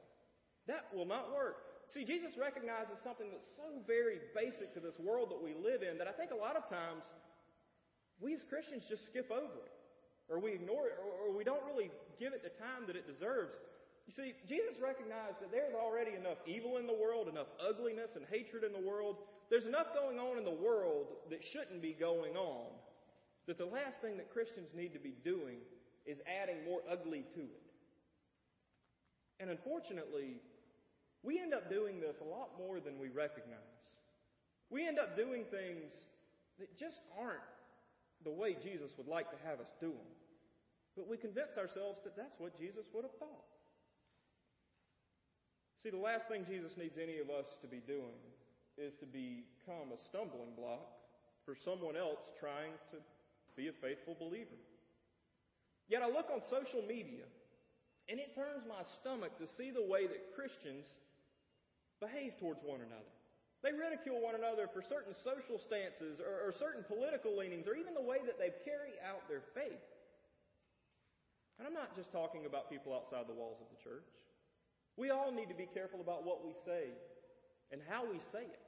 That 0.66 0.90
will 0.90 1.06
not 1.06 1.30
work. 1.30 1.86
See, 1.86 2.02
Jesus 2.02 2.34
recognizes 2.34 2.98
something 3.02 3.30
that's 3.30 3.46
so 3.54 3.82
very 3.86 4.18
basic 4.34 4.74
to 4.74 4.82
this 4.82 4.98
world 4.98 5.30
that 5.30 5.38
we 5.38 5.54
live 5.54 5.82
in 5.86 5.98
that 5.98 6.10
I 6.10 6.14
think 6.14 6.34
a 6.34 6.38
lot 6.38 6.58
of 6.58 6.66
times 6.66 7.06
we 8.18 8.34
as 8.34 8.42
Christians 8.42 8.84
just 8.86 9.06
skip 9.06 9.30
over 9.30 9.64
it, 9.64 9.74
or 10.28 10.38
we 10.38 10.52
ignore 10.52 10.86
it, 10.86 10.98
or, 10.98 11.32
we 11.34 11.42
don't 11.42 11.64
really 11.64 11.90
give 12.18 12.34
it 12.34 12.42
the 12.42 12.52
time 12.60 12.84
that 12.86 12.94
it 12.94 13.08
deserves. 13.08 13.56
You 14.06 14.12
see, 14.12 14.34
Jesus 14.46 14.76
recognized 14.82 15.40
that 15.40 15.50
there's 15.50 15.74
already 15.74 16.14
enough 16.14 16.38
evil 16.44 16.76
in 16.76 16.86
the 16.86 16.94
world, 16.94 17.26
enough 17.26 17.48
ugliness 17.56 18.14
and 18.14 18.26
hatred 18.28 18.62
in 18.62 18.74
the 18.74 18.82
world. 18.82 19.16
There's 19.50 19.66
enough 19.66 19.88
going 19.92 20.18
on 20.18 20.38
in 20.38 20.44
the 20.44 20.50
world 20.50 21.06
that 21.28 21.42
shouldn't 21.42 21.82
be 21.82 21.92
going 21.92 22.36
on. 22.36 22.70
That 23.48 23.58
the 23.58 23.66
last 23.66 24.00
thing 24.00 24.16
that 24.18 24.32
Christians 24.32 24.70
need 24.74 24.92
to 24.94 25.00
be 25.00 25.14
doing 25.24 25.58
is 26.06 26.18
adding 26.22 26.64
more 26.64 26.80
ugly 26.88 27.24
to 27.34 27.40
it. 27.40 27.66
And 29.40 29.50
unfortunately, 29.50 30.38
we 31.24 31.40
end 31.40 31.52
up 31.52 31.68
doing 31.68 31.98
this 31.98 32.16
a 32.20 32.24
lot 32.24 32.50
more 32.56 32.78
than 32.78 32.98
we 32.98 33.08
recognize. 33.08 33.58
We 34.70 34.86
end 34.86 35.00
up 35.00 35.16
doing 35.16 35.44
things 35.50 35.90
that 36.60 36.78
just 36.78 37.00
aren't 37.18 37.42
the 38.22 38.30
way 38.30 38.56
Jesus 38.62 38.92
would 38.98 39.08
like 39.08 39.30
to 39.32 39.36
have 39.44 39.58
us 39.58 39.74
do 39.80 39.88
them. 39.88 40.10
But 40.94 41.08
we 41.08 41.16
convince 41.16 41.58
ourselves 41.58 42.00
that 42.04 42.16
that's 42.16 42.38
what 42.38 42.56
Jesus 42.56 42.86
would 42.94 43.02
have 43.02 43.18
thought. 43.18 43.50
See, 45.82 45.90
the 45.90 45.96
last 45.96 46.28
thing 46.28 46.44
Jesus 46.46 46.76
needs 46.76 46.98
any 47.02 47.18
of 47.18 47.30
us 47.30 47.46
to 47.62 47.66
be 47.66 47.80
doing 47.80 48.20
is 48.80 48.96
to 48.98 49.06
become 49.06 49.92
a 49.92 50.00
stumbling 50.08 50.56
block 50.56 50.88
for 51.44 51.52
someone 51.52 51.94
else 51.94 52.20
trying 52.40 52.72
to 52.90 52.98
be 53.52 53.68
a 53.68 53.76
faithful 53.84 54.16
believer. 54.16 54.56
Yet 55.92 56.00
I 56.00 56.08
look 56.08 56.32
on 56.32 56.40
social 56.48 56.80
media, 56.80 57.28
and 58.08 58.16
it 58.16 58.32
turns 58.32 58.64
my 58.64 58.80
stomach 59.02 59.36
to 59.36 59.46
see 59.58 59.68
the 59.68 59.84
way 59.84 60.08
that 60.08 60.32
Christians 60.32 60.88
behave 62.00 62.40
towards 62.40 62.64
one 62.64 62.80
another. 62.80 63.12
They 63.60 63.76
ridicule 63.76 64.24
one 64.24 64.40
another 64.40 64.72
for 64.72 64.80
certain 64.80 65.12
social 65.20 65.60
stances 65.60 66.16
or, 66.16 66.48
or 66.48 66.50
certain 66.56 66.80
political 66.88 67.36
leanings 67.36 67.68
or 67.68 67.76
even 67.76 67.92
the 67.92 68.00
way 68.00 68.16
that 68.24 68.40
they 68.40 68.56
carry 68.64 68.96
out 69.04 69.20
their 69.28 69.44
faith. 69.52 69.84
And 71.60 71.68
I'm 71.68 71.76
not 71.76 71.92
just 71.92 72.08
talking 72.08 72.48
about 72.48 72.72
people 72.72 72.96
outside 72.96 73.28
the 73.28 73.36
walls 73.36 73.60
of 73.60 73.68
the 73.68 73.76
church. 73.84 74.08
We 74.96 75.12
all 75.12 75.28
need 75.28 75.52
to 75.52 75.58
be 75.58 75.68
careful 75.68 76.00
about 76.00 76.24
what 76.24 76.40
we 76.40 76.56
say 76.64 76.88
and 77.68 77.84
how 77.84 78.08
we 78.08 78.16
say 78.32 78.48
it. 78.48 78.64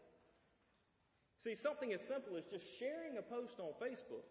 See, 1.42 1.58
something 1.58 1.92
as 1.92 2.00
simple 2.06 2.38
as 2.38 2.46
just 2.46 2.62
sharing 2.78 3.18
a 3.18 3.24
post 3.26 3.58
on 3.58 3.74
Facebook 3.82 4.22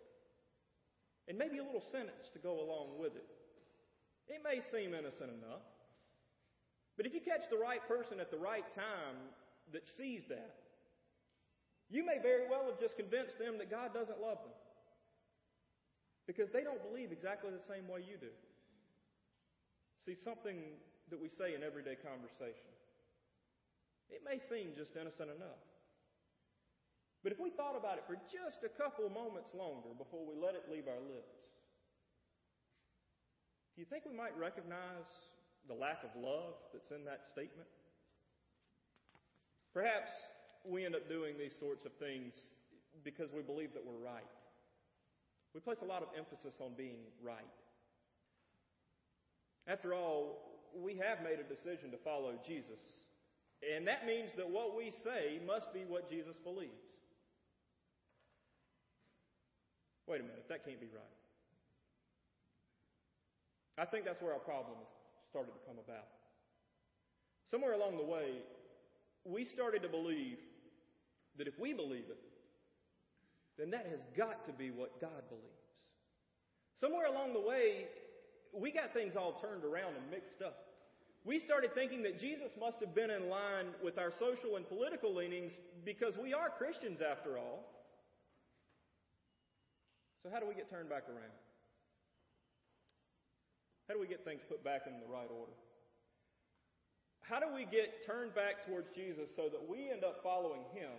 and 1.27 1.35
maybe 1.37 1.59
a 1.59 1.63
little 1.63 1.83
sentence 1.91 2.31
to 2.31 2.39
go 2.39 2.63
along 2.63 2.95
with 3.03 3.19
it. 3.19 3.27
It 4.31 4.39
may 4.47 4.63
seem 4.71 4.95
innocent 4.95 5.27
enough, 5.27 5.67
but 6.95 7.05
if 7.05 7.11
you 7.13 7.19
catch 7.19 7.43
the 7.51 7.59
right 7.59 7.83
person 7.83 8.23
at 8.23 8.31
the 8.31 8.39
right 8.39 8.63
time 8.71 9.19
that 9.75 9.83
sees 9.99 10.23
that, 10.31 10.55
you 11.91 12.07
may 12.07 12.23
very 12.23 12.47
well 12.47 12.71
have 12.71 12.79
just 12.79 12.95
convinced 12.95 13.35
them 13.35 13.59
that 13.59 13.67
God 13.67 13.91
doesn't 13.91 14.23
love 14.23 14.39
them 14.39 14.55
because 16.27 16.47
they 16.55 16.63
don't 16.63 16.79
believe 16.79 17.11
exactly 17.11 17.51
the 17.51 17.67
same 17.67 17.91
way 17.91 17.99
you 18.07 18.15
do. 18.15 18.31
See, 20.07 20.15
something 20.15 20.79
that 21.11 21.19
we 21.19 21.27
say 21.27 21.59
in 21.59 21.61
everyday 21.61 21.99
conversation. 21.99 22.71
It 24.07 24.23
may 24.23 24.39
seem 24.47 24.71
just 24.79 24.95
innocent 24.95 25.27
enough. 25.27 25.59
But 27.23 27.31
if 27.31 27.39
we 27.39 27.53
thought 27.53 27.77
about 27.77 28.01
it 28.01 28.03
for 28.09 28.17
just 28.33 28.65
a 28.65 28.71
couple 28.73 29.05
moments 29.09 29.53
longer 29.53 29.93
before 29.93 30.25
we 30.25 30.33
let 30.33 30.57
it 30.57 30.65
leave 30.71 30.89
our 30.89 31.01
lips, 31.05 31.37
do 33.75 33.81
you 33.81 33.85
think 33.85 34.05
we 34.09 34.17
might 34.17 34.33
recognize 34.37 35.05
the 35.69 35.77
lack 35.77 36.01
of 36.03 36.09
love 36.17 36.57
that's 36.73 36.89
in 36.89 37.05
that 37.05 37.29
statement? 37.31 37.69
Perhaps 39.73 40.09
we 40.65 40.85
end 40.85 40.95
up 40.95 41.07
doing 41.07 41.37
these 41.37 41.53
sorts 41.59 41.85
of 41.85 41.93
things 42.01 42.33
because 43.03 43.29
we 43.31 43.41
believe 43.41 43.73
that 43.73 43.85
we're 43.85 44.03
right. 44.03 44.27
We 45.53 45.61
place 45.61 45.79
a 45.81 45.85
lot 45.85 46.01
of 46.01 46.09
emphasis 46.17 46.55
on 46.59 46.73
being 46.75 47.05
right. 47.23 47.55
After 49.67 49.93
all, 49.93 50.59
we 50.75 50.95
have 50.97 51.23
made 51.23 51.39
a 51.39 51.47
decision 51.47 51.91
to 51.91 51.97
follow 52.03 52.35
Jesus. 52.45 52.79
And 53.61 53.87
that 53.87 54.05
means 54.05 54.31
that 54.37 54.49
what 54.49 54.75
we 54.75 54.91
say 55.03 55.39
must 55.45 55.73
be 55.73 55.85
what 55.87 56.09
Jesus 56.09 56.35
believes. 56.43 56.90
Wait 60.11 60.19
a 60.19 60.23
minute, 60.23 60.43
that 60.49 60.65
can't 60.65 60.81
be 60.81 60.91
right. 60.91 61.15
I 63.77 63.85
think 63.85 64.03
that's 64.03 64.21
where 64.21 64.33
our 64.33 64.43
problems 64.43 64.83
started 65.29 65.51
to 65.53 65.63
come 65.65 65.77
about. 65.79 66.03
Somewhere 67.49 67.71
along 67.71 67.95
the 67.95 68.03
way, 68.03 68.43
we 69.23 69.45
started 69.45 69.83
to 69.83 69.87
believe 69.87 70.35
that 71.37 71.47
if 71.47 71.57
we 71.57 71.71
believe 71.71 72.11
it, 72.11 72.19
then 73.57 73.71
that 73.71 73.87
has 73.89 74.01
got 74.17 74.43
to 74.47 74.51
be 74.51 74.69
what 74.69 74.99
God 74.99 75.23
believes. 75.29 75.47
Somewhere 76.81 77.05
along 77.05 77.31
the 77.31 77.39
way, 77.39 77.85
we 78.51 78.69
got 78.69 78.93
things 78.93 79.15
all 79.15 79.39
turned 79.39 79.63
around 79.63 79.95
and 79.95 80.11
mixed 80.11 80.41
up. 80.41 80.75
We 81.23 81.39
started 81.39 81.73
thinking 81.73 82.03
that 82.03 82.19
Jesus 82.19 82.51
must 82.59 82.81
have 82.81 82.93
been 82.93 83.11
in 83.11 83.29
line 83.29 83.67
with 83.81 83.97
our 83.97 84.11
social 84.11 84.57
and 84.57 84.67
political 84.67 85.15
leanings 85.15 85.53
because 85.85 86.17
we 86.21 86.33
are 86.33 86.49
Christians 86.49 86.99
after 86.99 87.37
all. 87.37 87.80
So, 90.23 90.29
how 90.29 90.39
do 90.39 90.45
we 90.47 90.53
get 90.53 90.69
turned 90.69 90.89
back 90.89 91.09
around? 91.09 91.33
How 93.87 93.95
do 93.95 93.99
we 93.99 94.07
get 94.07 94.23
things 94.23 94.41
put 94.47 94.63
back 94.63 94.83
in 94.87 94.93
the 95.01 95.11
right 95.11 95.27
order? 95.27 95.57
How 97.21 97.39
do 97.39 97.47
we 97.53 97.65
get 97.65 98.05
turned 98.05 98.35
back 98.35 98.65
towards 98.65 98.89
Jesus 98.95 99.29
so 99.35 99.49
that 99.49 99.61
we 99.67 99.89
end 99.89 100.03
up 100.03 100.21
following 100.23 100.61
Him 100.73 100.93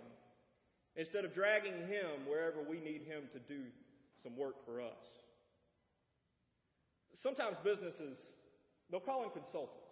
instead 0.95 1.25
of 1.25 1.33
dragging 1.33 1.87
Him 1.87 2.27
wherever 2.27 2.61
we 2.61 2.79
need 2.79 3.03
Him 3.07 3.23
to 3.33 3.39
do 3.39 3.63
some 4.21 4.35
work 4.37 4.65
for 4.65 4.81
us? 4.81 5.03
Sometimes 7.15 7.57
businesses, 7.63 8.17
they'll 8.91 8.99
call 8.99 9.23
in 9.23 9.29
consultants. 9.29 9.87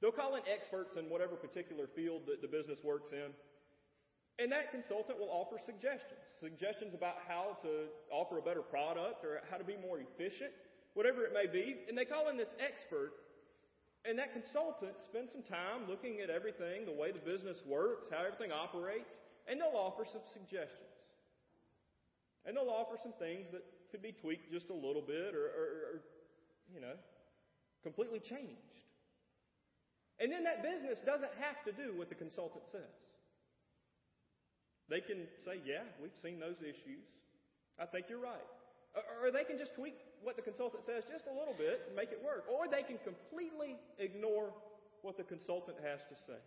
They'll 0.00 0.12
call 0.12 0.36
in 0.36 0.42
experts 0.50 0.96
in 0.96 1.08
whatever 1.08 1.36
particular 1.36 1.86
field 1.86 2.22
that 2.26 2.42
the 2.42 2.48
business 2.48 2.78
works 2.82 3.12
in. 3.12 3.30
And 4.38 4.50
that 4.50 4.74
consultant 4.74 5.18
will 5.18 5.30
offer 5.30 5.62
suggestions. 5.62 6.18
Suggestions 6.40 6.94
about 6.94 7.22
how 7.28 7.56
to 7.62 7.86
offer 8.10 8.38
a 8.38 8.42
better 8.42 8.62
product 8.62 9.24
or 9.24 9.38
how 9.50 9.56
to 9.56 9.64
be 9.64 9.78
more 9.78 10.02
efficient, 10.02 10.50
whatever 10.94 11.22
it 11.22 11.32
may 11.32 11.46
be. 11.46 11.86
And 11.86 11.96
they 11.96 12.04
call 12.04 12.28
in 12.28 12.36
this 12.36 12.50
expert. 12.58 13.14
And 14.04 14.18
that 14.18 14.34
consultant 14.34 14.98
spends 15.06 15.32
some 15.32 15.46
time 15.46 15.88
looking 15.88 16.20
at 16.20 16.28
everything, 16.28 16.84
the 16.84 16.92
way 16.92 17.14
the 17.14 17.22
business 17.22 17.62
works, 17.64 18.10
how 18.10 18.26
everything 18.26 18.52
operates, 18.52 19.14
and 19.48 19.56
they'll 19.60 19.78
offer 19.78 20.04
some 20.04 20.26
suggestions. 20.34 20.92
And 22.44 22.56
they'll 22.56 22.74
offer 22.74 22.98
some 23.00 23.14
things 23.16 23.48
that 23.52 23.64
could 23.90 24.02
be 24.02 24.12
tweaked 24.12 24.52
just 24.52 24.68
a 24.68 24.74
little 24.74 25.00
bit 25.00 25.32
or, 25.32 25.46
or, 25.46 25.66
or 25.88 25.94
you 26.74 26.82
know, 26.82 26.98
completely 27.82 28.18
changed. 28.18 28.82
And 30.18 30.30
then 30.30 30.44
that 30.44 30.62
business 30.62 30.98
doesn't 31.06 31.32
have 31.40 31.62
to 31.64 31.72
do 31.72 31.96
what 31.96 32.10
the 32.10 32.14
consultant 32.14 32.64
says. 32.70 33.03
They 34.88 35.00
can 35.00 35.24
say, 35.44 35.60
yeah, 35.64 35.88
we've 36.00 36.16
seen 36.20 36.40
those 36.40 36.60
issues. 36.60 37.04
I 37.80 37.86
think 37.86 38.06
you're 38.08 38.22
right. 38.22 38.44
Or, 38.94 39.32
they 39.34 39.42
can 39.42 39.58
just 39.58 39.74
tweak 39.74 39.98
what 40.22 40.36
the 40.36 40.42
consultant 40.46 40.86
says 40.86 41.02
just 41.10 41.26
a 41.26 41.34
little 41.34 41.56
bit 41.56 41.82
and 41.88 41.96
make 41.96 42.14
it 42.14 42.22
work. 42.22 42.46
Or 42.46 42.70
they 42.70 42.86
can 42.86 43.02
completely 43.02 43.74
ignore 43.98 44.54
what 45.02 45.18
the 45.18 45.26
consultant 45.26 45.82
has 45.82 46.06
to 46.06 46.14
say. 46.14 46.38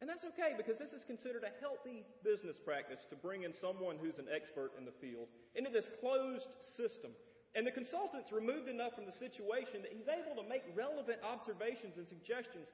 And 0.00 0.08
that's 0.08 0.24
okay 0.32 0.56
because 0.56 0.76
this 0.76 0.92
is 0.92 1.04
considered 1.04 1.44
a 1.44 1.52
healthy 1.60 2.04
business 2.24 2.56
practice 2.56 3.04
to 3.08 3.16
bring 3.16 3.44
in 3.44 3.52
someone 3.52 3.96
who's 4.00 4.20
an 4.20 4.28
expert 4.28 4.72
in 4.76 4.84
the 4.84 4.96
field 5.00 5.28
into 5.56 5.72
this 5.72 5.88
closed 6.00 6.52
system 6.76 7.12
and 7.56 7.64
the 7.64 7.72
consultant's 7.72 8.28
removed 8.28 8.68
enough 8.68 8.92
from 8.92 9.08
the 9.08 9.16
situation 9.16 9.80
that 9.80 9.88
he's 9.88 10.12
able 10.12 10.36
to 10.36 10.44
make 10.44 10.60
relevant 10.76 11.16
observations 11.24 11.96
and 11.96 12.04
suggestions 12.04 12.68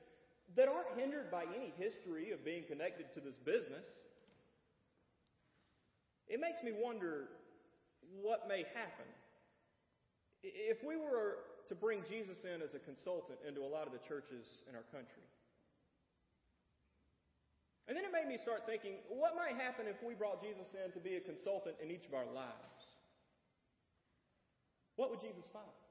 that 0.56 0.68
aren't 0.68 0.98
hindered 0.98 1.30
by 1.30 1.44
any 1.44 1.72
history 1.78 2.30
of 2.30 2.44
being 2.44 2.64
connected 2.68 3.12
to 3.14 3.20
this 3.20 3.36
business. 3.36 3.86
It 6.28 6.40
makes 6.40 6.62
me 6.62 6.72
wonder 6.72 7.28
what 8.20 8.48
may 8.48 8.64
happen 8.74 9.08
if 10.42 10.82
we 10.84 10.96
were 10.96 11.44
to 11.68 11.74
bring 11.74 12.02
Jesus 12.08 12.44
in 12.44 12.60
as 12.60 12.74
a 12.74 12.82
consultant 12.82 13.38
into 13.46 13.62
a 13.62 13.70
lot 13.70 13.86
of 13.86 13.92
the 13.92 14.02
churches 14.04 14.64
in 14.68 14.74
our 14.74 14.84
country. 14.92 15.24
And 17.88 17.96
then 17.96 18.04
it 18.04 18.12
made 18.12 18.28
me 18.28 18.38
start 18.38 18.62
thinking, 18.66 19.02
what 19.08 19.34
might 19.34 19.56
happen 19.58 19.86
if 19.88 19.98
we 20.02 20.14
brought 20.14 20.42
Jesus 20.42 20.70
in 20.72 20.92
to 20.92 21.00
be 21.00 21.16
a 21.16 21.20
consultant 21.20 21.76
in 21.82 21.90
each 21.90 22.06
of 22.06 22.14
our 22.14 22.26
lives? 22.26 22.82
What 24.96 25.10
would 25.10 25.20
Jesus 25.20 25.44
find? 25.52 25.81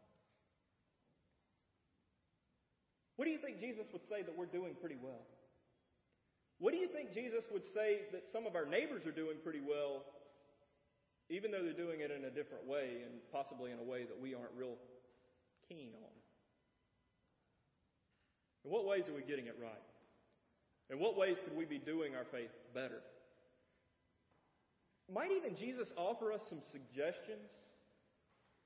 What 3.21 3.29
do 3.29 3.37
you 3.37 3.37
think 3.37 3.59
Jesus 3.59 3.85
would 3.93 4.01
say 4.09 4.23
that 4.23 4.35
we're 4.35 4.49
doing 4.49 4.73
pretty 4.81 4.97
well? 4.97 5.21
What 6.57 6.73
do 6.73 6.79
you 6.79 6.87
think 6.87 7.13
Jesus 7.13 7.43
would 7.53 7.61
say 7.71 8.09
that 8.11 8.25
some 8.33 8.47
of 8.47 8.55
our 8.55 8.65
neighbors 8.65 9.05
are 9.05 9.13
doing 9.13 9.37
pretty 9.43 9.61
well, 9.61 10.01
even 11.29 11.51
though 11.51 11.61
they're 11.61 11.77
doing 11.77 12.01
it 12.01 12.09
in 12.09 12.25
a 12.25 12.31
different 12.31 12.65
way 12.65 13.05
and 13.05 13.21
possibly 13.31 13.69
in 13.69 13.77
a 13.77 13.83
way 13.83 14.05
that 14.09 14.19
we 14.19 14.33
aren't 14.33 14.49
real 14.57 14.73
keen 15.69 15.93
on? 16.01 16.15
In 18.65 18.71
what 18.71 18.87
ways 18.87 19.07
are 19.07 19.13
we 19.13 19.21
getting 19.21 19.45
it 19.45 19.55
right? 19.61 19.85
In 20.89 20.97
what 20.97 21.15
ways 21.15 21.37
could 21.43 21.55
we 21.55 21.65
be 21.65 21.77
doing 21.77 22.15
our 22.15 22.25
faith 22.25 22.49
better? 22.73 23.05
Might 25.13 25.29
even 25.29 25.55
Jesus 25.55 25.93
offer 25.95 26.33
us 26.33 26.41
some 26.49 26.61
suggestions 26.71 27.53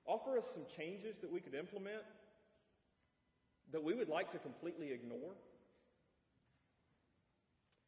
offer 0.07 0.37
us 0.37 0.45
some 0.53 0.63
changes 0.77 1.17
that 1.21 1.31
we 1.31 1.39
could 1.39 1.55
implement. 1.55 2.03
That 3.71 3.83
we 3.83 3.93
would 3.93 4.09
like 4.09 4.31
to 4.31 4.39
completely 4.39 4.91
ignore? 4.91 5.33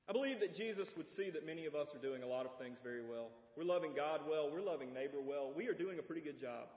I 0.10 0.14
believe 0.14 0.40
that 0.40 0.56
Jesus 0.56 0.88
would 0.96 1.10
see 1.10 1.30
that 1.32 1.46
many 1.46 1.66
of 1.66 1.76
us 1.76 1.88
are 1.94 2.00
doing 2.00 2.24
a 2.24 2.28
lot 2.28 2.46
of 2.46 2.56
things 2.58 2.80
very 2.82 3.04
well. 3.04 3.28
We're 3.58 3.68
loving 3.68 3.92
God 3.92 4.22
well. 4.24 4.50
We're 4.50 4.64
loving 4.64 4.94
neighbor 4.94 5.20
well. 5.20 5.52
We 5.52 5.68
are 5.68 5.76
doing 5.76 6.00
a 6.00 6.02
pretty 6.02 6.22
good 6.22 6.40
job. 6.40 6.72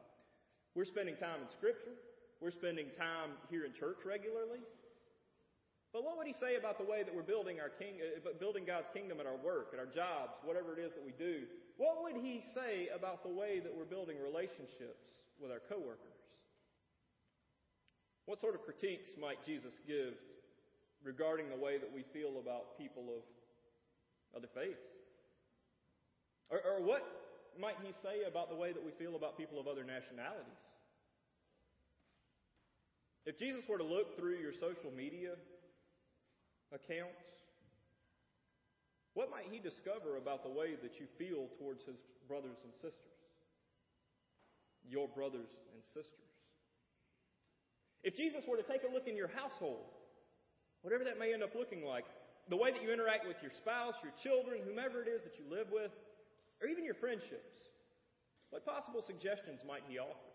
We're 0.74 0.84
spending 0.84 1.14
time 1.14 1.38
in 1.42 1.48
Scripture. 1.54 1.94
We're 2.40 2.50
spending 2.50 2.90
time 2.98 3.38
here 3.48 3.64
in 3.64 3.72
church 3.72 4.02
regularly. 4.04 4.58
But 5.92 6.02
what 6.02 6.18
would 6.18 6.26
he 6.26 6.34
say 6.38 6.54
about 6.54 6.78
the 6.78 6.86
way 6.86 7.02
that 7.02 7.14
we're 7.14 7.26
building 7.26 7.58
our 7.58 7.70
king, 7.70 7.98
uh, 7.98 8.34
building 8.38 8.64
God's 8.66 8.86
kingdom 8.94 9.18
at 9.18 9.26
our 9.26 9.38
work, 9.38 9.74
at 9.74 9.78
our 9.78 9.90
jobs, 9.90 10.38
whatever 10.42 10.74
it 10.74 10.82
is 10.82 10.94
that 10.94 11.02
we 11.02 11.14
do? 11.18 11.46
What 11.78 12.02
would 12.02 12.22
he 12.22 12.42
say 12.54 12.88
about 12.94 13.22
the 13.22 13.30
way 13.30 13.58
that 13.58 13.74
we're 13.74 13.90
building 13.90 14.16
relationships 14.22 15.02
with 15.42 15.50
our 15.50 15.62
coworkers? 15.66 16.19
What 18.30 18.38
sort 18.38 18.54
of 18.54 18.62
critiques 18.62 19.10
might 19.18 19.42
Jesus 19.42 19.74
give 19.90 20.14
regarding 21.02 21.50
the 21.50 21.58
way 21.58 21.82
that 21.82 21.90
we 21.90 22.06
feel 22.14 22.38
about 22.38 22.78
people 22.78 23.10
of 23.10 23.26
other 24.38 24.46
faiths? 24.54 24.86
Or, 26.46 26.62
or 26.62 26.78
what 26.78 27.02
might 27.58 27.74
he 27.82 27.90
say 28.06 28.22
about 28.30 28.46
the 28.46 28.54
way 28.54 28.70
that 28.70 28.78
we 28.78 28.94
feel 29.02 29.18
about 29.18 29.34
people 29.34 29.58
of 29.58 29.66
other 29.66 29.82
nationalities? 29.82 30.62
If 33.26 33.34
Jesus 33.36 33.66
were 33.66 33.82
to 33.82 33.90
look 33.98 34.14
through 34.14 34.38
your 34.38 34.54
social 34.54 34.94
media 34.94 35.34
accounts, 36.70 37.26
what 39.14 39.26
might 39.26 39.50
he 39.50 39.58
discover 39.58 40.22
about 40.22 40.46
the 40.46 40.54
way 40.54 40.78
that 40.78 41.02
you 41.02 41.10
feel 41.18 41.50
towards 41.58 41.82
his 41.82 41.98
brothers 42.30 42.62
and 42.62 42.70
sisters? 42.78 43.10
Your 44.86 45.08
brothers 45.08 45.50
and 45.74 45.82
sisters. 45.90 46.29
If 48.02 48.16
Jesus 48.16 48.44
were 48.48 48.56
to 48.56 48.64
take 48.64 48.82
a 48.88 48.92
look 48.92 49.08
in 49.08 49.16
your 49.16 49.28
household, 49.28 49.84
whatever 50.82 51.04
that 51.04 51.18
may 51.18 51.32
end 51.32 51.42
up 51.42 51.54
looking 51.54 51.84
like, 51.84 52.04
the 52.48 52.56
way 52.56 52.72
that 52.72 52.82
you 52.82 52.92
interact 52.92 53.28
with 53.28 53.36
your 53.42 53.52
spouse, 53.52 53.94
your 54.02 54.16
children, 54.22 54.60
whomever 54.64 55.02
it 55.02 55.08
is 55.08 55.22
that 55.22 55.36
you 55.38 55.44
live 55.50 55.68
with, 55.70 55.92
or 56.60 56.68
even 56.68 56.84
your 56.84 56.96
friendships, 56.96 57.70
what 58.48 58.64
possible 58.64 59.02
suggestions 59.04 59.60
might 59.66 59.84
he 59.86 59.98
offer? 59.98 60.32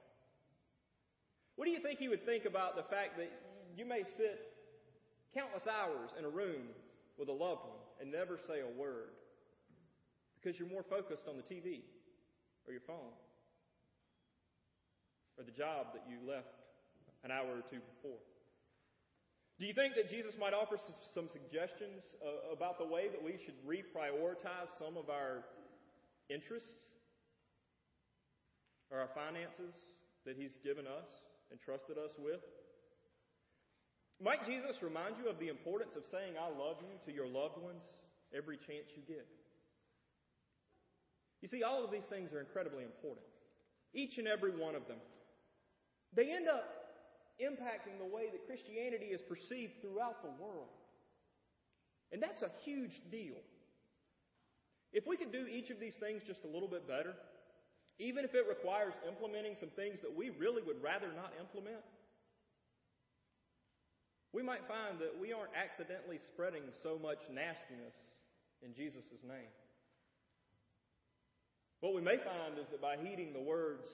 What 1.55 1.65
do 1.65 1.71
you 1.71 1.81
think 1.81 1.99
he 1.99 2.07
would 2.07 2.25
think 2.25 2.45
about 2.45 2.75
the 2.75 2.83
fact 2.83 3.17
that 3.17 3.31
you 3.75 3.85
may 3.85 4.03
sit 4.03 4.39
countless 5.33 5.67
hours 5.67 6.11
in 6.17 6.23
a 6.23 6.29
room 6.29 6.71
with 7.17 7.29
a 7.29 7.35
loved 7.35 7.67
one 7.67 7.83
and 7.99 8.11
never 8.11 8.37
say 8.37 8.61
a 8.61 8.79
word 8.79 9.15
because 10.35 10.59
you're 10.59 10.69
more 10.69 10.83
focused 10.83 11.27
on 11.27 11.35
the 11.35 11.43
TV 11.43 11.81
or 12.67 12.71
your 12.71 12.83
phone 12.87 13.15
or 15.37 15.43
the 15.43 15.51
job 15.51 15.87
that 15.93 16.03
you 16.07 16.19
left 16.27 16.64
an 17.25 17.33
hour 17.33 17.49
or 17.57 17.65
two 17.65 17.81
before? 17.81 18.21
Do 19.57 19.65
you 19.65 19.73
think 19.73 19.95
that 19.95 20.11
Jesus 20.11 20.35
might 20.37 20.53
offer 20.53 20.77
some 21.13 21.27
suggestions 21.31 22.03
uh, 22.21 22.53
about 22.53 22.77
the 22.77 22.85
way 22.85 23.07
that 23.09 23.23
we 23.23 23.39
should 23.41 23.55
reprioritize 23.65 24.69
some 24.77 24.95
of 24.95 25.09
our 25.09 25.47
interests 26.29 26.91
or 28.91 28.99
our 28.99 29.09
finances 29.15 29.73
that 30.25 30.35
He's 30.37 30.53
given 30.63 30.85
us 30.85 31.07
and 31.49 31.59
trusted 31.59 31.97
us 31.97 32.11
with? 32.19 32.43
Might 34.21 34.45
Jesus 34.45 34.83
remind 34.83 35.15
you 35.17 35.31
of 35.31 35.39
the 35.39 35.49
importance 35.49 35.95
of 35.95 36.03
saying, 36.11 36.35
I 36.35 36.47
love 36.47 36.77
you 36.83 36.95
to 37.07 37.11
your 37.11 37.27
loved 37.27 37.57
ones 37.57 37.83
every 38.35 38.55
chance 38.55 38.91
you 38.95 39.03
get? 39.07 39.27
You 41.41 41.47
see, 41.47 41.63
all 41.63 41.83
of 41.83 41.91
these 41.91 42.07
things 42.09 42.31
are 42.33 42.39
incredibly 42.39 42.83
important. 42.83 43.25
Each 43.93 44.17
and 44.17 44.27
every 44.27 44.51
one 44.51 44.75
of 44.75 44.87
them. 44.87 44.99
They 46.15 46.31
end 46.31 46.47
up 46.47 46.84
impacting 47.41 47.99
the 47.99 48.07
way 48.07 48.31
that 48.31 48.47
Christianity 48.47 49.11
is 49.11 49.21
perceived 49.21 49.81
throughout 49.81 50.23
the 50.23 50.31
world. 50.41 50.71
And 52.11 52.21
that's 52.21 52.41
a 52.41 52.51
huge 52.63 52.95
deal. 53.11 53.39
If 54.93 55.05
we 55.07 55.17
could 55.17 55.31
do 55.31 55.45
each 55.47 55.69
of 55.69 55.79
these 55.79 55.95
things 55.99 56.23
just 56.25 56.47
a 56.47 56.51
little 56.51 56.69
bit 56.69 56.87
better, 56.87 57.15
even 57.99 58.23
if 58.23 58.35
it 58.35 58.47
requires 58.47 58.93
implementing 59.07 59.55
some 59.59 59.71
things 59.75 59.99
that 60.01 60.15
we 60.15 60.31
really 60.31 60.63
would 60.63 60.81
rather 60.83 61.11
not 61.11 61.35
implement, 61.39 61.83
we 64.31 64.43
might 64.43 64.67
find 64.67 64.99
that 64.99 65.15
we 65.19 65.31
aren't 65.31 65.55
accidentally 65.55 66.19
spreading 66.31 66.63
so 66.83 66.99
much 66.99 67.19
nastiness 67.31 67.95
in 68.63 68.75
Jesus' 68.75 69.23
name. 69.23 69.51
What 71.79 71.95
we 71.95 72.01
may 72.01 72.17
find 72.17 72.59
is 72.59 72.67
that 72.71 72.81
by 72.81 72.95
heeding 72.95 73.31
the 73.31 73.43
words 73.43 73.87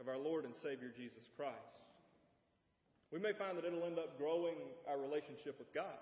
of 0.00 0.08
our 0.08 0.18
Lord 0.18 0.44
and 0.44 0.54
Savior 0.56 0.92
Jesus 0.94 1.24
Christ, 1.36 1.81
we 3.12 3.20
may 3.20 3.36
find 3.36 3.58
that 3.58 3.64
it'll 3.64 3.84
end 3.84 3.98
up 3.98 4.16
growing 4.16 4.56
our 4.88 4.96
relationship 4.96 5.58
with 5.58 5.68
God. 5.74 6.00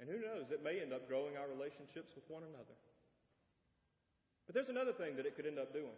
And 0.00 0.10
who 0.10 0.18
knows, 0.18 0.50
it 0.50 0.64
may 0.64 0.82
end 0.82 0.92
up 0.92 1.06
growing 1.06 1.38
our 1.38 1.46
relationships 1.46 2.10
with 2.18 2.26
one 2.26 2.42
another. 2.42 2.74
But 4.46 4.54
there's 4.54 4.68
another 4.68 4.92
thing 4.92 5.14
that 5.16 5.26
it 5.26 5.36
could 5.36 5.46
end 5.46 5.60
up 5.60 5.72
doing. 5.72 5.94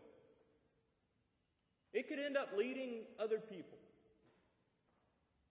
It 1.94 2.08
could 2.08 2.18
end 2.18 2.36
up 2.36 2.48
leading 2.56 3.08
other 3.18 3.38
people 3.38 3.78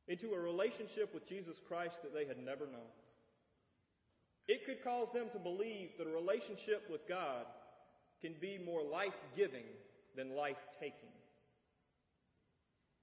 into 0.07 0.33
a 0.33 0.39
relationship 0.39 1.13
with 1.13 1.27
Jesus 1.27 1.57
Christ 1.67 1.95
that 2.03 2.13
they 2.13 2.25
had 2.25 2.37
never 2.37 2.65
known. 2.67 2.93
It 4.47 4.65
could 4.65 4.83
cause 4.83 5.07
them 5.13 5.27
to 5.31 5.39
believe 5.39 5.97
that 5.97 6.05
a 6.05 6.11
relationship 6.11 6.85
with 6.91 7.07
God 7.07 7.45
can 8.21 8.35
be 8.39 8.59
more 8.63 8.83
life 8.83 9.17
giving 9.35 9.65
than 10.15 10.35
life 10.35 10.59
taking. 10.79 11.09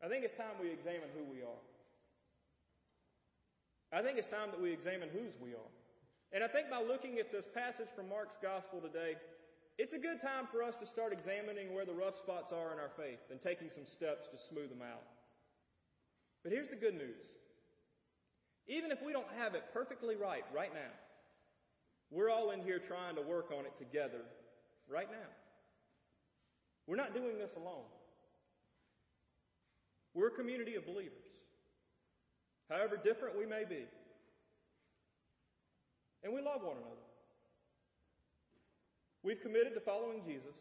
I 0.03 0.09
think 0.09 0.25
it's 0.25 0.37
time 0.37 0.57
we 0.61 0.73
examine 0.73 1.13
who 1.13 1.25
we 1.29 1.45
are. 1.45 1.63
I 3.93 4.03
think 4.03 4.19
it's 4.19 4.31
time 4.31 4.51
that 4.51 4.61
we 4.61 4.73
examine 4.73 5.09
whose 5.13 5.35
we 5.43 5.53
are. 5.53 5.73
And 6.33 6.45
I 6.45 6.49
think 6.49 6.71
by 6.71 6.81
looking 6.81 7.19
at 7.19 7.33
this 7.33 7.45
passage 7.53 7.91
from 7.95 8.09
Mark's 8.09 8.39
gospel 8.41 8.81
today, 8.81 9.19
it's 9.79 9.95
a 9.95 9.99
good 9.99 10.21
time 10.23 10.47
for 10.51 10.63
us 10.63 10.77
to 10.79 10.87
start 10.87 11.13
examining 11.13 11.75
where 11.75 11.85
the 11.85 11.93
rough 11.93 12.17
spots 12.17 12.53
are 12.53 12.73
in 12.73 12.79
our 12.79 12.93
faith 12.97 13.19
and 13.31 13.43
taking 13.43 13.69
some 13.75 13.85
steps 13.85 14.29
to 14.31 14.39
smooth 14.49 14.71
them 14.71 14.83
out. 14.83 15.03
But 16.45 16.53
here's 16.53 16.71
the 16.71 16.77
good 16.77 16.95
news. 16.95 17.21
Even 18.69 18.93
if 18.93 19.03
we 19.03 19.13
don't 19.13 19.29
have 19.37 19.55
it 19.55 19.65
perfectly 19.75 20.15
right 20.15 20.45
right 20.55 20.73
now, 20.73 20.95
we're 22.11 22.31
all 22.31 22.53
in 22.53 22.63
here 22.63 22.79
trying 22.79 23.17
to 23.17 23.23
work 23.23 23.51
on 23.51 23.67
it 23.67 23.77
together 23.79 24.23
right 24.89 25.11
now. 25.11 25.31
We're 26.87 26.97
not 26.97 27.15
doing 27.15 27.39
this 27.39 27.51
alone. 27.57 27.87
We're 30.15 30.29
a 30.29 30.37
community 30.37 30.75
of 30.75 30.87
believers, 30.87 31.27
however 32.69 32.97
different 32.97 33.39
we 33.39 33.47
may 33.47 33.65
be. 33.69 33.87
And 36.23 36.35
we 36.35 36.43
love 36.43 36.63
one 36.63 36.77
another. 36.77 37.07
We've 39.23 39.41
committed 39.41 39.75
to 39.75 39.81
following 39.81 40.23
Jesus, 40.25 40.57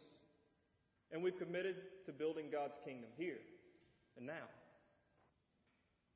and 1.12 1.22
we've 1.22 1.38
committed 1.38 1.76
to 2.06 2.12
building 2.12 2.46
God's 2.52 2.76
kingdom 2.84 3.10
here 3.16 3.40
and 4.16 4.26
now. 4.26 4.48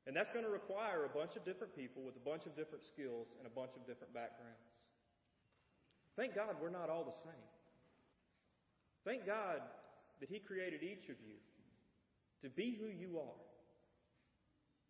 And 0.07 0.15
that's 0.15 0.29
going 0.29 0.45
to 0.45 0.51
require 0.51 1.05
a 1.05 1.09
bunch 1.09 1.35
of 1.35 1.43
different 1.43 1.75
people 1.75 2.05
with 2.05 2.15
a 2.15 2.21
bunch 2.21 2.45
of 2.45 2.55
different 2.55 2.85
skills 2.85 3.27
and 3.37 3.49
a 3.49 3.53
bunch 3.53 3.73
of 3.73 3.85
different 3.89 4.13
backgrounds. 4.13 4.61
Thank 6.15 6.35
God 6.35 6.55
we're 6.61 6.69
not 6.69 6.89
all 6.89 7.03
the 7.03 7.17
same. 7.25 7.49
Thank 9.03 9.25
God 9.25 9.61
that 10.21 10.29
He 10.29 10.39
created 10.39 10.81
each 10.81 11.09
of 11.09 11.17
you 11.25 11.41
to 12.45 12.51
be 12.51 12.77
who 12.79 12.85
you 12.85 13.17
are 13.17 13.41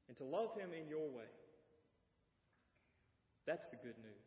and 0.09 0.17
to 0.17 0.25
love 0.25 0.49
Him 0.59 0.71
in 0.73 0.89
your 0.89 1.07
way. 1.07 1.31
That's 3.47 3.65
the 3.69 3.77
good 3.77 3.95
news. 4.03 4.24